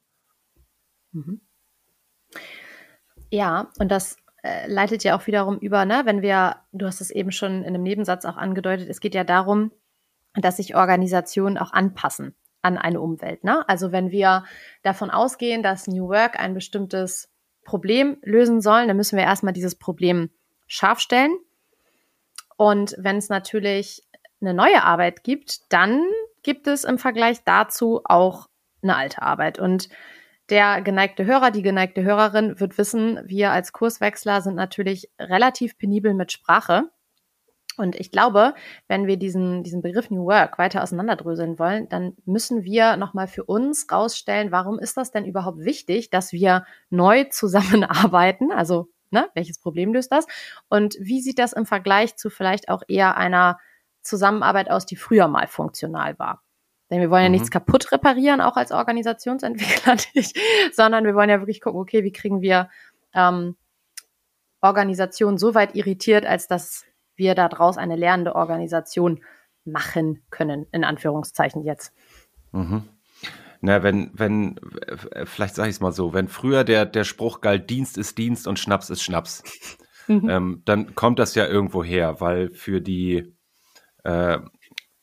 Mhm. 1.12 1.42
Ja, 3.32 3.72
und 3.80 3.90
das 3.90 4.18
äh, 4.44 4.68
leitet 4.68 5.04
ja 5.04 5.18
auch 5.18 5.28
wiederum 5.28 5.58
über, 5.60 5.86
ne, 5.86 6.02
wenn 6.06 6.22
wir, 6.22 6.58
du 6.72 6.86
hast 6.86 7.02
es 7.02 7.12
eben 7.12 7.32
schon 7.32 7.60
in 7.60 7.68
einem 7.68 7.84
Nebensatz 7.84 8.26
auch 8.26 8.38
angedeutet, 8.38 8.90
es 8.90 9.00
geht 9.00 9.16
ja 9.16 9.24
darum, 9.24 9.72
dass 10.34 10.58
sich 10.58 10.76
Organisationen 10.76 11.58
auch 11.58 11.72
anpassen 11.72 12.36
an 12.62 12.78
eine 12.78 13.02
Umwelt. 13.02 13.44
Ne? 13.44 13.68
Also 13.68 13.92
wenn 13.92 14.12
wir 14.12 14.44
davon 14.84 15.10
ausgehen, 15.10 15.64
dass 15.64 15.88
New 15.88 16.10
Work 16.10 16.40
ein 16.40 16.54
bestimmtes 16.54 17.32
Problem 17.64 18.18
lösen 18.22 18.62
soll, 18.62 18.88
dann 18.88 18.98
müssen 18.98 19.18
wir 19.18 19.24
erstmal 19.24 19.54
dieses 19.54 19.76
Problem 19.76 20.30
scharf 20.68 21.00
stellen. 21.00 21.38
Und 22.58 22.96
wenn 22.98 23.18
es 23.18 23.30
natürlich 23.30 24.04
eine 24.42 24.54
neue 24.54 24.84
Arbeit 24.84 25.24
gibt, 25.24 25.72
dann 25.72 26.04
gibt 26.44 26.68
es 26.68 26.84
im 26.84 26.98
Vergleich 26.98 27.44
dazu 27.44 28.02
auch 28.04 28.48
eine 28.82 28.96
alte 28.96 29.22
Arbeit. 29.22 29.60
Und 29.60 29.90
der 30.50 30.82
geneigte 30.82 31.26
Hörer, 31.26 31.52
die 31.52 31.62
geneigte 31.62 32.04
Hörerin 32.04 32.60
wird 32.60 32.78
wissen, 32.78 33.20
wir 33.26 33.52
als 33.52 33.72
Kurswechsler 33.72 34.42
sind 34.42 34.56
natürlich 34.56 35.12
relativ 35.20 35.78
penibel 35.78 36.14
mit 36.14 36.32
Sprache. 36.32 36.90
Und 37.78 37.96
ich 37.96 38.12
glaube, 38.12 38.54
wenn 38.88 39.08
wir 39.08 39.18
diesen, 39.18 39.64
diesen 39.64 39.82
Begriff 39.82 40.10
New 40.10 40.26
Work 40.26 40.58
weiter 40.58 40.84
auseinanderdröseln 40.84 41.60
wollen, 41.60 41.88
dann 41.88 42.16
müssen 42.26 42.64
wir 42.64 42.98
nochmal 42.98 43.28
für 43.28 43.46
uns 43.46 43.88
rausstellen, 43.90 44.52
warum 44.52 44.80
ist 44.80 44.98
das 44.98 45.12
denn 45.12 45.26
überhaupt 45.26 45.60
wichtig, 45.60 46.10
dass 46.10 46.34
wir 46.34 46.66
neu 46.90 47.24
zusammenarbeiten? 47.32 48.52
Also, 48.52 48.90
ne, 49.12 49.30
welches 49.34 49.60
Problem 49.60 49.94
löst 49.94 50.12
das? 50.12 50.26
Und 50.68 50.98
wie 51.00 51.22
sieht 51.22 51.40
das 51.40 51.54
im 51.54 51.66
Vergleich 51.66 52.18
zu 52.18 52.30
vielleicht 52.30 52.70
auch 52.70 52.84
eher 52.88 53.16
einer 53.16 53.60
Zusammenarbeit 54.02 54.70
aus, 54.70 54.86
die 54.86 54.98
früher 54.98 55.28
mal 55.28 55.48
funktional 55.48 56.20
war? 56.20 56.44
Denn 56.90 57.02
wir 57.02 57.12
wollen 57.12 57.24
ja 57.24 57.30
mhm. 57.30 57.34
nichts 57.34 57.52
kaputt 57.52 57.92
reparieren, 57.92 58.42
auch 58.42 58.58
als 58.58 58.72
Organisationsentwickler 58.72 59.98
nicht, 60.16 60.38
sondern 60.74 61.06
wir 61.06 61.16
wollen 61.16 61.30
ja 61.30 61.40
wirklich 61.40 61.62
gucken, 61.62 61.80
okay, 61.80 62.04
wie 62.04 62.12
kriegen 62.12 62.42
wir 62.42 62.70
ähm, 63.14 63.56
Organisationen 64.62 65.38
so 65.38 65.56
weit 65.56 65.76
irritiert, 65.76 66.26
als 66.26 66.48
dass 66.48 66.86
wir 67.20 67.36
daraus 67.36 67.78
eine 67.78 67.96
lernende 67.96 68.34
Organisation 68.34 69.24
machen 69.66 70.24
können, 70.32 70.66
in 70.72 70.84
Anführungszeichen 70.84 71.64
jetzt. 71.64 71.94
Mhm. 72.52 72.84
Na, 73.62 73.84
wenn, 73.84 74.12
wenn, 74.14 74.60
vielleicht 75.26 75.56
sage 75.56 75.70
ich 75.70 75.76
es 75.76 75.82
mal 75.82 75.92
so, 75.92 76.14
wenn 76.14 76.30
früher 76.30 76.64
der, 76.64 76.86
der 76.86 77.04
Spruch 77.04 77.42
galt, 77.42 77.70
Dienst 77.70 77.98
ist 77.98 78.18
Dienst 78.18 78.48
und 78.48 78.58
Schnaps 78.58 78.90
ist 78.90 79.04
Schnaps, 79.04 79.44
mhm. 80.08 80.30
ähm, 80.30 80.62
dann 80.66 80.96
kommt 80.96 81.20
das 81.20 81.36
ja 81.36 81.46
irgendwo 81.46 81.84
her, 81.84 82.22
weil 82.22 82.50
für 82.52 82.82
die 82.82 83.36
äh, 84.04 84.40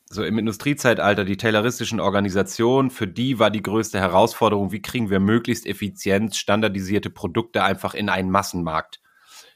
so 0.09 0.23
im 0.23 0.39
Industriezeitalter 0.39 1.25
die 1.25 1.37
tayloristischen 1.37 1.99
Organisationen, 1.99 2.89
für 2.89 3.07
die 3.07 3.39
war 3.39 3.51
die 3.51 3.61
größte 3.61 3.99
Herausforderung, 3.99 4.71
wie 4.71 4.81
kriegen 4.81 5.09
wir 5.09 5.19
möglichst 5.19 5.65
effizient 5.65 6.35
standardisierte 6.35 7.09
Produkte 7.09 7.63
einfach 7.63 7.93
in 7.93 8.09
einen 8.09 8.31
Massenmarkt 8.31 9.01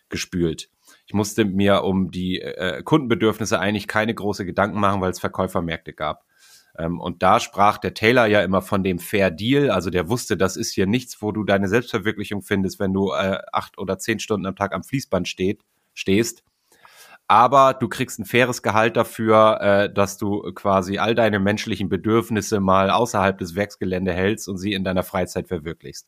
gespült. 0.10 0.70
Ich 1.12 1.14
musste 1.14 1.44
mir 1.44 1.84
um 1.84 2.10
die 2.10 2.40
äh, 2.40 2.82
Kundenbedürfnisse 2.84 3.60
eigentlich 3.60 3.90
keine 3.90 4.16
große 4.16 4.46
Gedanken 4.46 4.80
machen, 4.80 5.02
weil 5.02 5.12
es 5.12 5.20
Verkäufermärkte 5.20 5.92
gab. 5.92 6.24
Ähm, 6.78 7.02
und 7.02 7.22
da 7.22 7.42
sprach 7.42 7.80
der 7.80 7.94
Taylor 7.94 8.28
ja 8.28 8.42
immer 8.42 8.62
von 8.62 8.82
dem 8.82 8.98
Fair 8.98 9.30
Deal, 9.30 9.72
also 9.72 9.90
der 9.90 10.08
wusste, 10.08 10.38
das 10.38 10.56
ist 10.56 10.72
hier 10.74 10.88
nichts, 10.88 11.22
wo 11.22 11.34
du 11.34 11.44
deine 11.44 11.68
Selbstverwirklichung 11.68 12.44
findest, 12.44 12.80
wenn 12.80 12.94
du 12.94 13.12
äh, 13.12 13.40
acht 13.52 13.78
oder 13.78 14.00
zehn 14.00 14.20
Stunden 14.20 14.46
am 14.46 14.56
Tag 14.56 14.74
am 14.74 14.86
Fließband 14.86 15.28
steht, 15.28 15.60
stehst, 15.94 16.46
aber 17.28 17.74
du 17.74 17.90
kriegst 17.90 18.18
ein 18.18 18.26
faires 18.26 18.64
Gehalt 18.64 18.96
dafür, 18.96 19.60
äh, 19.60 19.94
dass 19.94 20.18
du 20.18 20.44
quasi 20.54 20.98
all 20.98 21.14
deine 21.14 21.40
menschlichen 21.40 21.90
Bedürfnisse 21.90 22.62
mal 22.62 22.90
außerhalb 22.90 23.38
des 23.38 23.54
Werksgelände 23.56 24.14
hältst 24.14 24.48
und 24.48 24.56
sie 24.60 24.72
in 24.72 24.86
deiner 24.86 25.04
Freizeit 25.04 25.50
verwirklichst. 25.50 26.08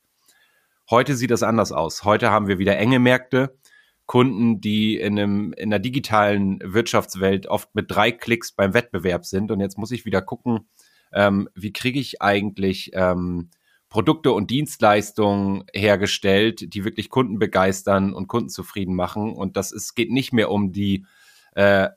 Heute 0.89 1.15
sieht 1.15 1.31
das 1.31 1.43
anders 1.43 1.74
aus. 1.74 2.05
Heute 2.05 2.31
haben 2.31 2.48
wir 2.48 2.57
wieder 2.57 2.77
enge 2.77 3.00
Märkte, 3.00 3.57
Kunden, 4.05 4.60
die 4.60 4.98
in, 4.98 5.17
einem, 5.17 5.53
in 5.53 5.69
der 5.69 5.79
digitalen 5.79 6.60
Wirtschaftswelt 6.63 7.48
oft 7.48 7.74
mit 7.74 7.89
drei 7.89 8.12
Klicks 8.12 8.51
beim 8.51 8.74
Wettbewerb 8.74 9.25
sind. 9.25 9.51
Und 9.51 9.60
jetzt 9.60 9.77
muss 9.77 9.91
ich 9.91 10.05
wieder 10.05 10.22
gucken, 10.22 10.67
ähm, 11.13 11.50
wie 11.55 11.72
kriege 11.72 12.00
ich 12.00 12.22
eigentlich 12.22 12.91
ähm, 12.93 13.50
Produkte 13.89 14.31
und 14.31 14.50
Dienstleistungen 14.50 15.65
hergestellt, 15.72 16.74
die 16.74 16.83
wirklich 16.83 17.10
Kunden 17.10 17.38
begeistern 17.38 18.13
und 18.13 18.27
Kunden 18.27 18.50
zufrieden 18.50 18.95
machen. 18.95 19.33
Und 19.33 19.55
das 19.55 19.72
ist, 19.72 19.93
geht 19.93 20.12
nicht 20.12 20.33
mehr 20.33 20.50
um 20.50 20.72
die 20.72 21.05
äh, 21.53 21.89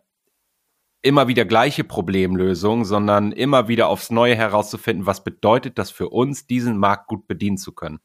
immer 1.01 1.29
wieder 1.29 1.45
gleiche 1.45 1.85
Problemlösung, 1.85 2.85
sondern 2.85 3.33
immer 3.33 3.69
wieder 3.69 3.89
aufs 3.89 4.11
Neue 4.11 4.35
herauszufinden, 4.35 5.07
was 5.07 5.25
bedeutet 5.25 5.79
das 5.79 5.91
für 5.91 6.11
uns, 6.11 6.47
diesen 6.47 6.79
Markt 6.79 7.07
gut 7.07 7.27
bedienen 7.27 7.57
zu 7.57 7.73
können. 7.73 8.01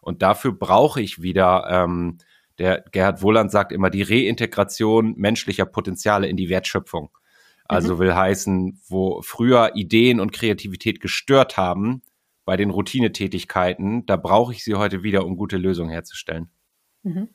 Und 0.00 0.22
dafür 0.22 0.52
brauche 0.52 1.00
ich 1.00 1.22
wieder, 1.22 1.66
ähm, 1.70 2.18
der 2.58 2.84
Gerhard 2.92 3.22
Wohland 3.22 3.50
sagt 3.50 3.72
immer, 3.72 3.90
die 3.90 4.02
Reintegration 4.02 5.14
menschlicher 5.16 5.66
Potenziale 5.66 6.28
in 6.28 6.36
die 6.36 6.48
Wertschöpfung. 6.48 7.10
Also 7.66 7.94
mhm. 7.94 7.98
will 7.98 8.14
heißen, 8.14 8.80
wo 8.88 9.20
früher 9.22 9.72
Ideen 9.74 10.20
und 10.20 10.32
Kreativität 10.32 11.00
gestört 11.00 11.56
haben, 11.56 12.02
bei 12.44 12.56
den 12.56 12.70
Routinetätigkeiten, 12.70 14.06
da 14.06 14.16
brauche 14.16 14.54
ich 14.54 14.64
sie 14.64 14.74
heute 14.74 15.02
wieder, 15.02 15.26
um 15.26 15.36
gute 15.36 15.58
Lösungen 15.58 15.90
herzustellen. 15.90 16.48
Mhm. 17.02 17.28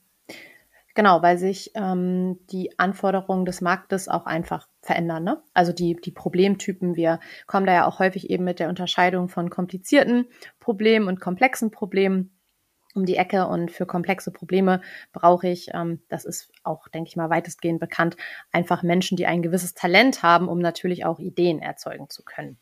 Genau, 0.95 1.21
weil 1.21 1.37
sich 1.37 1.71
ähm, 1.75 2.39
die 2.51 2.77
Anforderungen 2.79 3.45
des 3.45 3.61
Marktes 3.61 4.07
auch 4.07 4.25
einfach 4.25 4.67
verändern. 4.81 5.23
Ne? 5.23 5.41
Also 5.53 5.71
die, 5.71 5.95
die 5.95 6.11
Problemtypen, 6.11 6.95
wir 6.95 7.19
kommen 7.47 7.65
da 7.65 7.73
ja 7.73 7.87
auch 7.87 7.99
häufig 7.99 8.29
eben 8.29 8.43
mit 8.43 8.59
der 8.59 8.69
Unterscheidung 8.69 9.27
von 9.29 9.49
komplizierten 9.49 10.25
Problemen 10.59 11.07
und 11.07 11.19
komplexen 11.19 11.71
Problemen 11.71 12.32
um 12.93 13.05
die 13.05 13.17
Ecke. 13.17 13.47
Und 13.47 13.71
für 13.71 13.85
komplexe 13.85 14.31
Probleme 14.31 14.81
brauche 15.11 15.47
ich, 15.47 15.69
ähm, 15.73 16.01
das 16.09 16.25
ist 16.25 16.51
auch, 16.63 16.87
denke 16.87 17.09
ich 17.09 17.15
mal, 17.15 17.29
weitestgehend 17.29 17.79
bekannt, 17.79 18.15
einfach 18.51 18.83
Menschen, 18.83 19.17
die 19.17 19.25
ein 19.25 19.41
gewisses 19.41 19.73
Talent 19.73 20.23
haben, 20.23 20.47
um 20.47 20.59
natürlich 20.59 21.05
auch 21.05 21.19
Ideen 21.19 21.59
erzeugen 21.59 22.09
zu 22.09 22.23
können. 22.23 22.57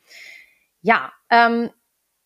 Ja, 0.81 1.11
ähm, 1.29 1.69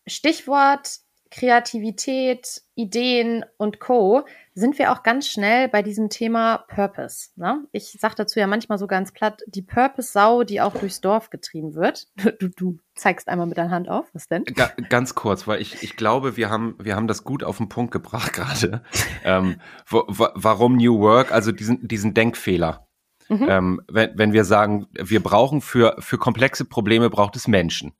Stichwort 0.06 1.00
Kreativität, 1.30 2.62
Ideen 2.74 3.44
und 3.56 3.80
Co. 3.80 4.24
sind 4.54 4.78
wir 4.78 4.92
auch 4.92 5.02
ganz 5.02 5.28
schnell 5.28 5.68
bei 5.68 5.82
diesem 5.82 6.08
Thema 6.08 6.58
Purpose. 6.68 7.30
Ne? 7.36 7.64
Ich 7.72 7.96
sage 8.00 8.14
dazu 8.16 8.38
ja 8.38 8.46
manchmal 8.46 8.78
so 8.78 8.86
ganz 8.86 9.12
platt, 9.12 9.42
die 9.46 9.62
Purpose-Sau, 9.62 10.44
die 10.44 10.60
auch 10.60 10.74
durchs 10.74 11.00
Dorf 11.00 11.30
getrieben 11.30 11.74
wird. 11.74 12.08
Du, 12.38 12.48
du 12.48 12.78
zeigst 12.94 13.28
einmal 13.28 13.46
mit 13.46 13.56
deiner 13.56 13.70
Hand 13.70 13.88
auf, 13.88 14.06
was 14.12 14.28
denn? 14.28 14.44
Ga 14.44 14.70
ganz 14.90 15.14
kurz, 15.14 15.46
weil 15.46 15.60
ich, 15.62 15.82
ich 15.82 15.96
glaube, 15.96 16.36
wir 16.36 16.50
haben, 16.50 16.76
wir 16.78 16.96
haben 16.96 17.06
das 17.06 17.24
gut 17.24 17.44
auf 17.44 17.56
den 17.56 17.68
Punkt 17.68 17.92
gebracht 17.92 18.32
gerade. 18.34 18.82
ähm, 19.24 19.56
wo, 19.86 20.04
wo, 20.08 20.28
warum 20.34 20.76
New 20.76 21.00
Work, 21.00 21.32
also 21.32 21.52
diesen, 21.52 21.86
diesen 21.88 22.12
Denkfehler. 22.12 22.86
Mhm. 23.28 23.46
Ähm, 23.48 23.82
wenn, 23.88 24.18
wenn 24.18 24.32
wir 24.32 24.44
sagen, 24.44 24.86
wir 24.92 25.22
brauchen 25.22 25.60
für, 25.60 25.96
für 25.98 26.18
komplexe 26.18 26.64
Probleme 26.64 27.08
braucht 27.10 27.36
es 27.36 27.48
Menschen 27.48 27.94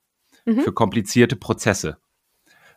mhm. 0.47 0.61
für 0.61 0.71
komplizierte 0.71 1.35
Prozesse. 1.35 1.97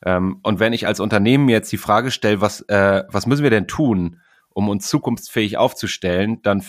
Ähm, 0.04 0.38
und 0.42 0.61
wenn 0.61 0.73
ich 0.73 0.87
als 0.87 1.00
Unternehmen 1.00 1.49
jetzt 1.49 1.71
die 1.73 1.78
Frage 1.78 2.11
stelle, 2.11 2.40
was, 2.40 2.62
äh, 2.62 3.04
was 3.09 3.26
müssen 3.26 3.42
wir 3.42 3.50
denn 3.50 3.66
tun, 3.66 4.21
um 4.52 4.69
uns 4.69 4.88
zukunftsfähig 4.88 5.57
aufzustellen, 5.57 6.42
dann 6.42 6.62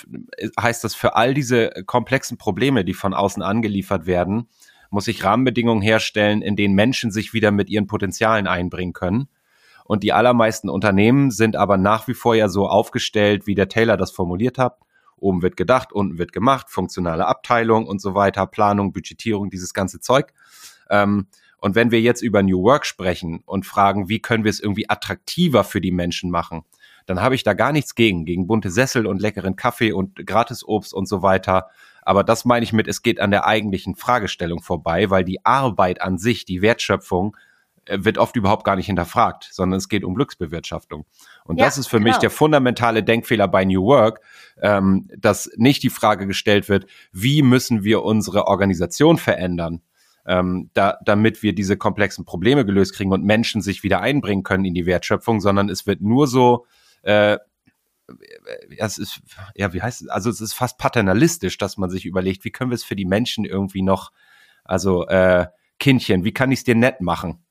heißt 0.59 0.83
das 0.83 0.93
für 0.95 1.15
all 1.15 1.33
diese 1.33 1.71
komplexen 1.85 2.37
Probleme, 2.37 2.85
die 2.85 2.93
von 2.93 3.13
außen 3.13 3.41
angeliefert 3.41 4.05
werden, 4.05 4.47
muss 4.91 5.07
ich 5.07 5.23
Rahmenbedingungen 5.23 5.81
herstellen, 5.81 6.41
in 6.41 6.55
denen 6.55 6.75
Menschen 6.75 7.11
sich 7.11 7.33
wieder 7.33 7.51
mit 7.51 7.69
ihren 7.69 7.87
Potenzialen 7.87 8.45
einbringen 8.45 8.93
können. 8.93 9.29
Und 9.85 10.03
die 10.03 10.13
allermeisten 10.13 10.69
Unternehmen 10.69 11.31
sind 11.31 11.55
aber 11.55 11.77
nach 11.77 12.07
wie 12.07 12.13
vor 12.13 12.35
ja 12.35 12.49
so 12.49 12.67
aufgestellt, 12.67 13.47
wie 13.47 13.55
der 13.55 13.67
Taylor 13.67 13.97
das 13.97 14.11
formuliert 14.11 14.57
hat. 14.57 14.77
Oben 15.17 15.41
wird 15.41 15.57
gedacht, 15.57 15.91
unten 15.93 16.17
wird 16.17 16.33
gemacht, 16.33 16.69
funktionale 16.69 17.27
Abteilung 17.27 17.87
und 17.87 18.01
so 18.01 18.15
weiter, 18.15 18.45
Planung, 18.47 18.91
Budgetierung, 18.91 19.49
dieses 19.49 19.73
ganze 19.73 19.99
Zeug. 19.99 20.33
Ähm, 20.89 21.27
und 21.61 21.75
wenn 21.75 21.91
wir 21.91 22.01
jetzt 22.01 22.21
über 22.23 22.41
New 22.41 22.63
Work 22.63 22.85
sprechen 22.87 23.43
und 23.45 23.67
fragen, 23.67 24.09
wie 24.09 24.19
können 24.19 24.43
wir 24.43 24.49
es 24.49 24.59
irgendwie 24.59 24.89
attraktiver 24.89 25.63
für 25.63 25.79
die 25.79 25.91
Menschen 25.91 26.31
machen, 26.31 26.63
dann 27.05 27.21
habe 27.21 27.35
ich 27.35 27.43
da 27.43 27.53
gar 27.53 27.71
nichts 27.71 27.93
gegen, 27.93 28.25
gegen 28.25 28.47
bunte 28.47 28.71
Sessel 28.71 29.05
und 29.05 29.21
leckeren 29.21 29.55
Kaffee 29.55 29.91
und 29.91 30.25
Gratisobst 30.25 30.91
und 30.91 31.07
so 31.07 31.21
weiter. 31.21 31.67
Aber 32.01 32.23
das 32.23 32.45
meine 32.45 32.63
ich 32.63 32.73
mit, 32.73 32.87
es 32.87 33.03
geht 33.03 33.19
an 33.19 33.29
der 33.29 33.45
eigentlichen 33.45 33.95
Fragestellung 33.95 34.63
vorbei, 34.63 35.11
weil 35.11 35.23
die 35.23 35.45
Arbeit 35.45 36.01
an 36.01 36.17
sich, 36.17 36.45
die 36.45 36.63
Wertschöpfung, 36.63 37.37
äh, 37.85 37.99
wird 38.01 38.17
oft 38.17 38.35
überhaupt 38.35 38.63
gar 38.63 38.75
nicht 38.75 38.87
hinterfragt, 38.87 39.47
sondern 39.51 39.77
es 39.77 39.87
geht 39.87 40.03
um 40.03 40.15
Glücksbewirtschaftung. 40.15 41.05
Und 41.45 41.59
ja, 41.59 41.65
das 41.65 41.77
ist 41.77 41.87
für 41.87 41.97
genau. 41.97 42.09
mich 42.09 42.17
der 42.17 42.31
fundamentale 42.31 43.03
Denkfehler 43.03 43.47
bei 43.47 43.65
New 43.65 43.83
Work, 43.83 44.21
ähm, 44.63 45.07
dass 45.15 45.51
nicht 45.57 45.83
die 45.83 45.91
Frage 45.91 46.25
gestellt 46.25 46.69
wird, 46.69 46.87
wie 47.11 47.43
müssen 47.43 47.83
wir 47.83 48.01
unsere 48.01 48.47
Organisation 48.47 49.19
verändern, 49.19 49.81
ähm, 50.25 50.69
da, 50.73 50.97
damit 51.03 51.43
wir 51.43 51.53
diese 51.53 51.77
komplexen 51.77 52.25
Probleme 52.25 52.65
gelöst 52.65 52.95
kriegen 52.95 53.11
und 53.11 53.23
Menschen 53.23 53.61
sich 53.61 53.83
wieder 53.83 54.01
einbringen 54.01 54.43
können 54.43 54.65
in 54.65 54.73
die 54.73 54.85
Wertschöpfung, 54.85 55.41
sondern 55.41 55.69
es 55.69 55.87
wird 55.87 56.01
nur 56.01 56.27
so, 56.27 56.65
äh, 57.03 57.37
es 58.77 58.97
ist, 58.97 59.21
ja, 59.55 59.73
wie 59.73 59.81
heißt 59.81 60.01
es, 60.01 60.07
also 60.09 60.29
es 60.29 60.41
ist 60.41 60.53
fast 60.53 60.77
paternalistisch, 60.77 61.57
dass 61.57 61.77
man 61.77 61.89
sich 61.89 62.05
überlegt, 62.05 62.43
wie 62.43 62.51
können 62.51 62.71
wir 62.71 62.75
es 62.75 62.83
für 62.83 62.95
die 62.95 63.05
Menschen 63.05 63.45
irgendwie 63.45 63.81
noch, 63.81 64.11
also 64.63 65.07
äh, 65.07 65.47
Kindchen, 65.79 66.23
wie 66.23 66.33
kann 66.33 66.51
ich 66.51 66.59
es 66.59 66.63
dir 66.63 66.75
nett 66.75 67.01
machen? 67.01 67.43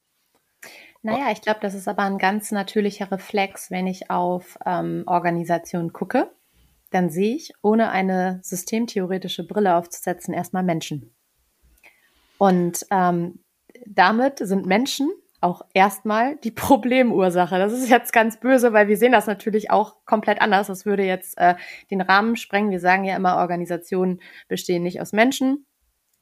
Naja, 1.03 1.31
ich 1.33 1.41
glaube, 1.41 1.61
das 1.63 1.75
ist 1.75 1.89
aber 1.89 2.03
ein 2.03 2.19
ganz 2.19 2.53
natürlicher 2.53 3.11
Reflex, 3.11 3.71
wenn 3.71 3.87
ich 3.87 4.11
auf 4.11 4.59
ähm, 4.67 5.05
Organisationen 5.07 5.93
gucke, 5.93 6.31
dann 6.91 7.09
sehe 7.09 7.37
ich, 7.37 7.53
ohne 7.63 7.91
eine 7.91 8.41
systemtheoretische 8.43 9.47
Brille 9.47 9.77
aufzusetzen, 9.77 10.35
erstmal 10.35 10.63
Menschen. 10.63 11.15
Und 12.41 12.87
ähm, 12.91 13.41
damit 13.87 14.39
sind 14.39 14.65
Menschen 14.65 15.11
auch 15.43 15.61
erstmal 15.75 16.37
die 16.37 16.51
Problemursache. 16.51 17.59
Das 17.59 17.75
ist 17.75 17.91
jetzt 17.91 18.15
ganz 18.15 18.41
böse, 18.41 18.73
weil 18.73 18.89
wir 18.89 18.97
sehen 18.97 19.13
das 19.13 19.27
natürlich 19.27 19.71
auch 19.71 20.07
komplett 20.07 20.41
anders. 20.41 20.69
Das 20.69 20.87
würde 20.87 21.05
jetzt 21.05 21.37
äh, 21.37 21.57
den 21.91 22.01
Rahmen 22.01 22.37
sprengen. 22.37 22.71
Wir 22.71 22.81
sagen 22.81 23.05
ja 23.05 23.15
immer, 23.15 23.37
Organisationen 23.37 24.23
bestehen 24.49 24.83
nicht 24.83 25.03
aus 25.03 25.13
Menschen, 25.13 25.67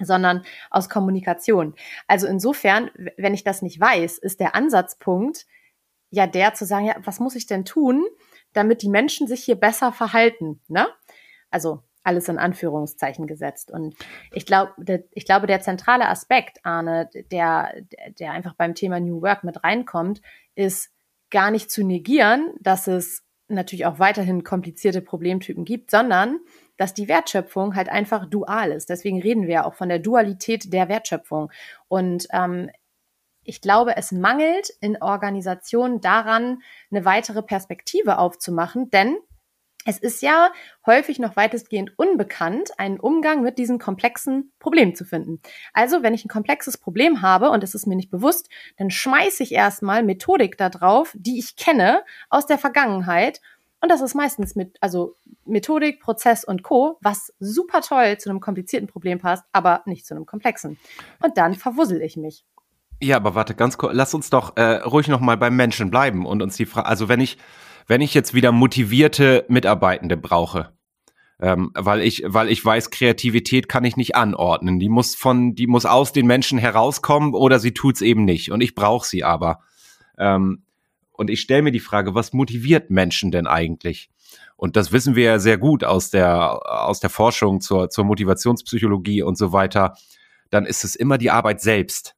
sondern 0.00 0.42
aus 0.70 0.88
Kommunikation. 0.88 1.76
Also 2.08 2.26
insofern, 2.26 2.90
wenn 3.16 3.32
ich 3.34 3.44
das 3.44 3.62
nicht 3.62 3.80
weiß, 3.80 4.18
ist 4.18 4.40
der 4.40 4.56
Ansatzpunkt 4.56 5.46
ja 6.10 6.26
der 6.26 6.54
zu 6.54 6.66
sagen, 6.66 6.86
ja, 6.86 6.96
was 7.04 7.20
muss 7.20 7.36
ich 7.36 7.46
denn 7.46 7.64
tun, 7.64 8.04
damit 8.54 8.82
die 8.82 8.88
Menschen 8.88 9.28
sich 9.28 9.44
hier 9.44 9.56
besser 9.56 9.92
verhalten, 9.92 10.60
ne? 10.66 10.88
Also 11.50 11.84
alles 12.08 12.28
in 12.28 12.38
Anführungszeichen 12.38 13.26
gesetzt. 13.26 13.70
Und 13.70 13.94
ich 14.32 14.46
glaube, 14.46 14.72
ich 15.12 15.26
glaube, 15.26 15.46
der 15.46 15.60
zentrale 15.60 16.08
Aspekt, 16.08 16.58
Arne, 16.64 17.10
der, 17.30 17.74
der 18.18 18.32
einfach 18.32 18.54
beim 18.54 18.74
Thema 18.74 18.98
New 18.98 19.20
Work 19.20 19.44
mit 19.44 19.62
reinkommt, 19.62 20.22
ist 20.54 20.90
gar 21.30 21.50
nicht 21.50 21.70
zu 21.70 21.84
negieren, 21.84 22.54
dass 22.60 22.86
es 22.86 23.24
natürlich 23.48 23.86
auch 23.86 23.98
weiterhin 23.98 24.42
komplizierte 24.42 25.02
Problemtypen 25.02 25.64
gibt, 25.64 25.90
sondern 25.90 26.40
dass 26.78 26.94
die 26.94 27.08
Wertschöpfung 27.08 27.74
halt 27.74 27.90
einfach 27.90 28.26
dual 28.26 28.72
ist. 28.72 28.88
Deswegen 28.88 29.20
reden 29.20 29.46
wir 29.46 29.54
ja 29.54 29.64
auch 29.66 29.74
von 29.74 29.90
der 29.90 29.98
Dualität 29.98 30.72
der 30.72 30.88
Wertschöpfung. 30.88 31.50
Und 31.88 32.26
ähm, 32.32 32.70
ich 33.42 33.60
glaube, 33.60 33.96
es 33.96 34.12
mangelt 34.12 34.70
in 34.80 35.00
Organisationen 35.02 36.00
daran, 36.00 36.62
eine 36.90 37.04
weitere 37.04 37.42
Perspektive 37.42 38.18
aufzumachen, 38.18 38.90
denn 38.90 39.16
es 39.88 39.96
ist 39.96 40.20
ja 40.20 40.52
häufig 40.84 41.18
noch 41.18 41.34
weitestgehend 41.34 41.98
unbekannt, 41.98 42.78
einen 42.78 43.00
Umgang 43.00 43.42
mit 43.42 43.56
diesen 43.56 43.78
komplexen 43.78 44.52
Problemen 44.58 44.94
zu 44.94 45.06
finden. 45.06 45.40
Also, 45.72 46.02
wenn 46.02 46.12
ich 46.12 46.26
ein 46.26 46.28
komplexes 46.28 46.76
Problem 46.76 47.22
habe 47.22 47.48
und 47.48 47.64
es 47.64 47.74
ist 47.74 47.86
mir 47.86 47.96
nicht 47.96 48.10
bewusst, 48.10 48.50
dann 48.76 48.90
schmeiße 48.90 49.42
ich 49.42 49.52
erstmal 49.52 50.02
Methodik 50.02 50.58
da 50.58 50.68
drauf, 50.68 51.14
die 51.16 51.38
ich 51.38 51.56
kenne 51.56 52.02
aus 52.28 52.44
der 52.44 52.58
Vergangenheit. 52.58 53.40
Und 53.80 53.90
das 53.90 54.02
ist 54.02 54.14
meistens 54.14 54.54
mit, 54.54 54.76
also 54.82 55.14
Methodik, 55.46 56.00
Prozess 56.00 56.44
und 56.44 56.62
Co., 56.62 56.98
was 57.00 57.32
super 57.40 57.80
toll 57.80 58.18
zu 58.18 58.28
einem 58.28 58.40
komplizierten 58.40 58.88
Problem 58.88 59.18
passt, 59.18 59.44
aber 59.52 59.80
nicht 59.86 60.04
zu 60.04 60.14
einem 60.14 60.26
komplexen. 60.26 60.78
Und 61.22 61.38
dann 61.38 61.54
verwussel 61.54 62.02
ich 62.02 62.18
mich. 62.18 62.44
Ja, 63.00 63.16
aber 63.16 63.34
warte, 63.34 63.54
ganz 63.54 63.78
kurz, 63.78 63.94
lass 63.94 64.12
uns 64.12 64.28
doch 64.28 64.54
äh, 64.58 64.82
ruhig 64.82 65.08
noch 65.08 65.20
mal 65.20 65.38
beim 65.38 65.56
Menschen 65.56 65.90
bleiben 65.90 66.26
und 66.26 66.42
uns 66.42 66.56
die 66.56 66.66
Frage, 66.66 66.88
also 66.88 67.08
wenn 67.08 67.20
ich, 67.20 67.38
wenn 67.88 68.02
ich 68.02 68.14
jetzt 68.14 68.34
wieder 68.34 68.52
motivierte 68.52 69.44
Mitarbeitende 69.48 70.16
brauche, 70.16 70.72
ähm, 71.40 71.70
weil 71.74 72.02
ich, 72.02 72.22
weil 72.26 72.50
ich 72.50 72.64
weiß, 72.64 72.90
Kreativität 72.90 73.68
kann 73.68 73.84
ich 73.84 73.96
nicht 73.96 74.14
anordnen. 74.14 74.78
Die 74.78 74.88
muss 74.88 75.14
von, 75.14 75.54
die 75.54 75.66
muss 75.66 75.86
aus 75.86 76.12
den 76.12 76.26
Menschen 76.26 76.58
herauskommen 76.58 77.34
oder 77.34 77.58
sie 77.58 77.72
tut's 77.72 78.02
eben 78.02 78.24
nicht. 78.24 78.52
Und 78.52 78.60
ich 78.60 78.74
brauche 78.74 79.06
sie 79.06 79.24
aber. 79.24 79.60
Ähm, 80.18 80.64
und 81.12 81.30
ich 81.30 81.40
stelle 81.40 81.62
mir 81.62 81.72
die 81.72 81.80
Frage, 81.80 82.14
was 82.14 82.32
motiviert 82.32 82.90
Menschen 82.90 83.30
denn 83.30 83.46
eigentlich? 83.46 84.10
Und 84.56 84.76
das 84.76 84.92
wissen 84.92 85.16
wir 85.16 85.24
ja 85.24 85.38
sehr 85.38 85.56
gut 85.56 85.82
aus 85.82 86.10
der, 86.10 86.60
aus 86.66 87.00
der 87.00 87.10
Forschung 87.10 87.60
zur, 87.60 87.88
zur 87.90 88.04
Motivationspsychologie 88.04 89.22
und 89.22 89.38
so 89.38 89.52
weiter. 89.52 89.94
Dann 90.50 90.66
ist 90.66 90.84
es 90.84 90.94
immer 90.94 91.16
die 91.16 91.30
Arbeit 91.30 91.60
selbst. 91.60 92.16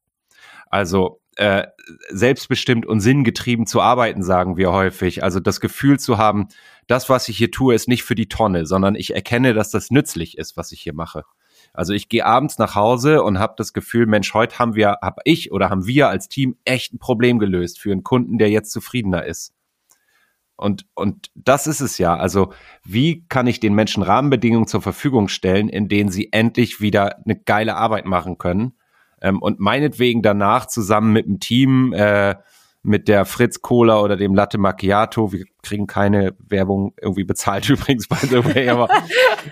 Also 0.67 1.20
äh, 1.37 1.67
selbstbestimmt 2.09 2.85
und 2.85 2.99
sinngetrieben 2.99 3.65
zu 3.65 3.81
arbeiten, 3.81 4.23
sagen 4.23 4.57
wir 4.57 4.71
häufig. 4.71 5.23
Also 5.23 5.39
das 5.39 5.61
Gefühl 5.61 5.99
zu 5.99 6.17
haben, 6.17 6.47
das, 6.87 7.09
was 7.09 7.29
ich 7.29 7.37
hier 7.37 7.51
tue, 7.51 7.73
ist 7.73 7.87
nicht 7.87 8.03
für 8.03 8.15
die 8.15 8.27
Tonne, 8.27 8.65
sondern 8.65 8.95
ich 8.95 9.13
erkenne, 9.15 9.53
dass 9.53 9.71
das 9.71 9.91
nützlich 9.91 10.37
ist, 10.37 10.57
was 10.57 10.71
ich 10.71 10.81
hier 10.81 10.93
mache. 10.93 11.23
Also 11.73 11.93
ich 11.93 12.09
gehe 12.09 12.25
abends 12.25 12.57
nach 12.57 12.75
Hause 12.75 13.23
und 13.23 13.39
habe 13.39 13.53
das 13.57 13.71
Gefühl, 13.71 14.05
Mensch, 14.05 14.33
heute 14.33 14.59
haben 14.59 14.75
wir, 14.75 14.97
habe 15.01 15.21
ich 15.23 15.51
oder 15.51 15.69
haben 15.69 15.87
wir 15.87 16.09
als 16.09 16.27
Team 16.27 16.57
echt 16.65 16.93
ein 16.93 16.99
Problem 16.99 17.39
gelöst 17.39 17.79
für 17.79 17.91
einen 17.91 18.03
Kunden, 18.03 18.37
der 18.37 18.49
jetzt 18.49 18.71
zufriedener 18.71 19.25
ist. 19.25 19.53
Und, 20.57 20.85
und 20.93 21.31
das 21.33 21.65
ist 21.65 21.81
es 21.81 21.97
ja. 21.97 22.15
Also, 22.15 22.53
wie 22.83 23.25
kann 23.29 23.47
ich 23.47 23.59
den 23.59 23.73
Menschen 23.73 24.03
Rahmenbedingungen 24.03 24.67
zur 24.67 24.81
Verfügung 24.81 25.27
stellen, 25.27 25.69
in 25.69 25.87
denen 25.87 26.11
sie 26.11 26.31
endlich 26.33 26.81
wieder 26.81 27.17
eine 27.25 27.35
geile 27.35 27.77
Arbeit 27.77 28.05
machen 28.05 28.37
können? 28.37 28.73
Ähm, 29.21 29.41
und 29.41 29.59
meinetwegen 29.59 30.21
danach 30.21 30.65
zusammen 30.65 31.13
mit 31.13 31.25
dem 31.25 31.39
Team, 31.39 31.93
äh, 31.93 32.35
mit 32.83 33.07
der 33.07 33.25
Fritz 33.25 33.61
Cola 33.61 34.01
oder 34.01 34.17
dem 34.17 34.33
Latte 34.33 34.57
Macchiato. 34.57 35.31
Wir 35.31 35.45
kriegen 35.61 35.85
keine 35.85 36.35
Werbung 36.39 36.93
irgendwie 36.99 37.23
bezahlt 37.23 37.69
übrigens 37.69 38.07
by 38.07 38.25
the 38.25 38.43
way, 38.43 38.69
aber 38.69 38.89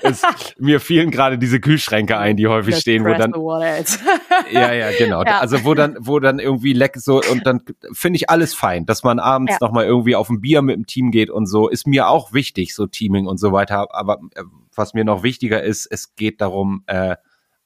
es, 0.02 0.24
mir 0.58 0.80
fielen 0.80 1.12
gerade 1.12 1.38
diese 1.38 1.60
Kühlschränke 1.60 2.18
ein, 2.18 2.38
die 2.38 2.48
häufig 2.48 2.74
Just 2.74 2.82
stehen, 2.82 3.06
wo 3.06 3.14
dann 3.14 3.34
ja 4.52 4.74
ja 4.74 4.90
genau, 4.98 5.24
ja. 5.24 5.40
also 5.40 5.64
wo 5.64 5.76
dann 5.76 5.96
wo 6.00 6.20
dann 6.20 6.40
irgendwie 6.40 6.74
leck 6.74 6.98
so 6.98 7.22
und 7.22 7.46
dann 7.46 7.62
finde 7.92 8.18
ich 8.18 8.30
alles 8.32 8.56
fein, 8.56 8.88
dass 8.88 9.04
man 9.04 9.20
abends 9.20 9.54
ja. 9.54 9.58
noch 9.62 9.72
mal 9.72 9.86
irgendwie 9.86 10.16
auf 10.16 10.30
ein 10.30 10.42
Bier 10.42 10.64
mit 10.64 10.76
dem 10.76 10.88
Team 10.88 11.12
geht 11.12 11.30
und 11.30 11.46
so 11.46 11.68
ist 11.68 11.86
mir 11.86 12.08
auch 12.08 12.34
wichtig 12.34 12.74
so 12.74 12.88
Teaming 12.88 13.28
und 13.28 13.38
so 13.38 13.52
weiter. 13.52 13.94
Aber 13.94 14.20
äh, 14.34 14.44
was 14.74 14.96
mir 14.96 15.04
noch 15.04 15.22
wichtiger 15.22 15.62
ist, 15.62 15.86
es 15.86 16.16
geht 16.16 16.42
darum 16.42 16.84
äh, 16.88 17.16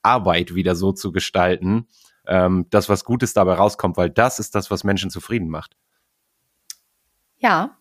Arbeit 0.03 0.55
wieder 0.55 0.75
so 0.75 0.91
zu 0.91 1.11
gestalten, 1.11 1.87
ähm, 2.27 2.67
dass 2.69 2.89
was 2.89 3.03
Gutes 3.05 3.33
dabei 3.33 3.53
rauskommt, 3.53 3.97
weil 3.97 4.09
das 4.09 4.39
ist 4.39 4.55
das, 4.55 4.71
was 4.71 4.83
Menschen 4.83 5.09
zufrieden 5.09 5.49
macht. 5.49 5.75
Ja, 7.37 7.77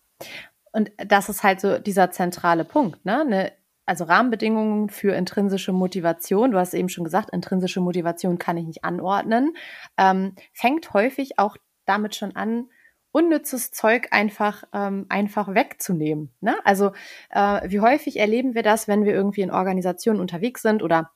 und 0.72 0.90
das 0.96 1.28
ist 1.28 1.42
halt 1.42 1.60
so 1.60 1.78
dieser 1.78 2.10
zentrale 2.10 2.64
Punkt, 2.64 3.04
ne? 3.04 3.20
Eine, 3.20 3.52
also 3.84 4.04
Rahmenbedingungen 4.04 4.88
für 4.88 5.14
intrinsische 5.14 5.72
Motivation, 5.72 6.52
du 6.52 6.58
hast 6.58 6.72
eben 6.72 6.88
schon 6.88 7.04
gesagt, 7.04 7.30
intrinsische 7.30 7.80
Motivation 7.80 8.38
kann 8.38 8.56
ich 8.56 8.66
nicht 8.66 8.84
anordnen, 8.84 9.54
ähm, 9.98 10.34
fängt 10.52 10.92
häufig 10.94 11.38
auch 11.38 11.56
damit 11.84 12.14
schon 12.14 12.34
an, 12.36 12.68
unnützes 13.12 13.70
Zeug 13.72 14.08
einfach, 14.10 14.64
ähm, 14.72 15.06
einfach 15.08 15.54
wegzunehmen. 15.54 16.32
Ne? 16.40 16.56
Also 16.64 16.92
äh, 17.30 17.68
wie 17.68 17.80
häufig 17.80 18.18
erleben 18.18 18.54
wir 18.54 18.62
das, 18.62 18.88
wenn 18.88 19.04
wir 19.04 19.12
irgendwie 19.12 19.42
in 19.42 19.50
Organisationen 19.50 20.20
unterwegs 20.20 20.62
sind 20.62 20.82
oder 20.82 21.10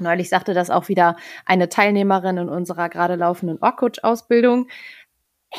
Neulich 0.00 0.28
sagte 0.28 0.54
das 0.54 0.70
auch 0.70 0.88
wieder 0.88 1.16
eine 1.46 1.68
Teilnehmerin 1.68 2.36
in 2.36 2.48
unserer 2.48 2.88
gerade 2.88 3.14
laufenden 3.14 3.58
Orkut-Ausbildung. 3.60 4.68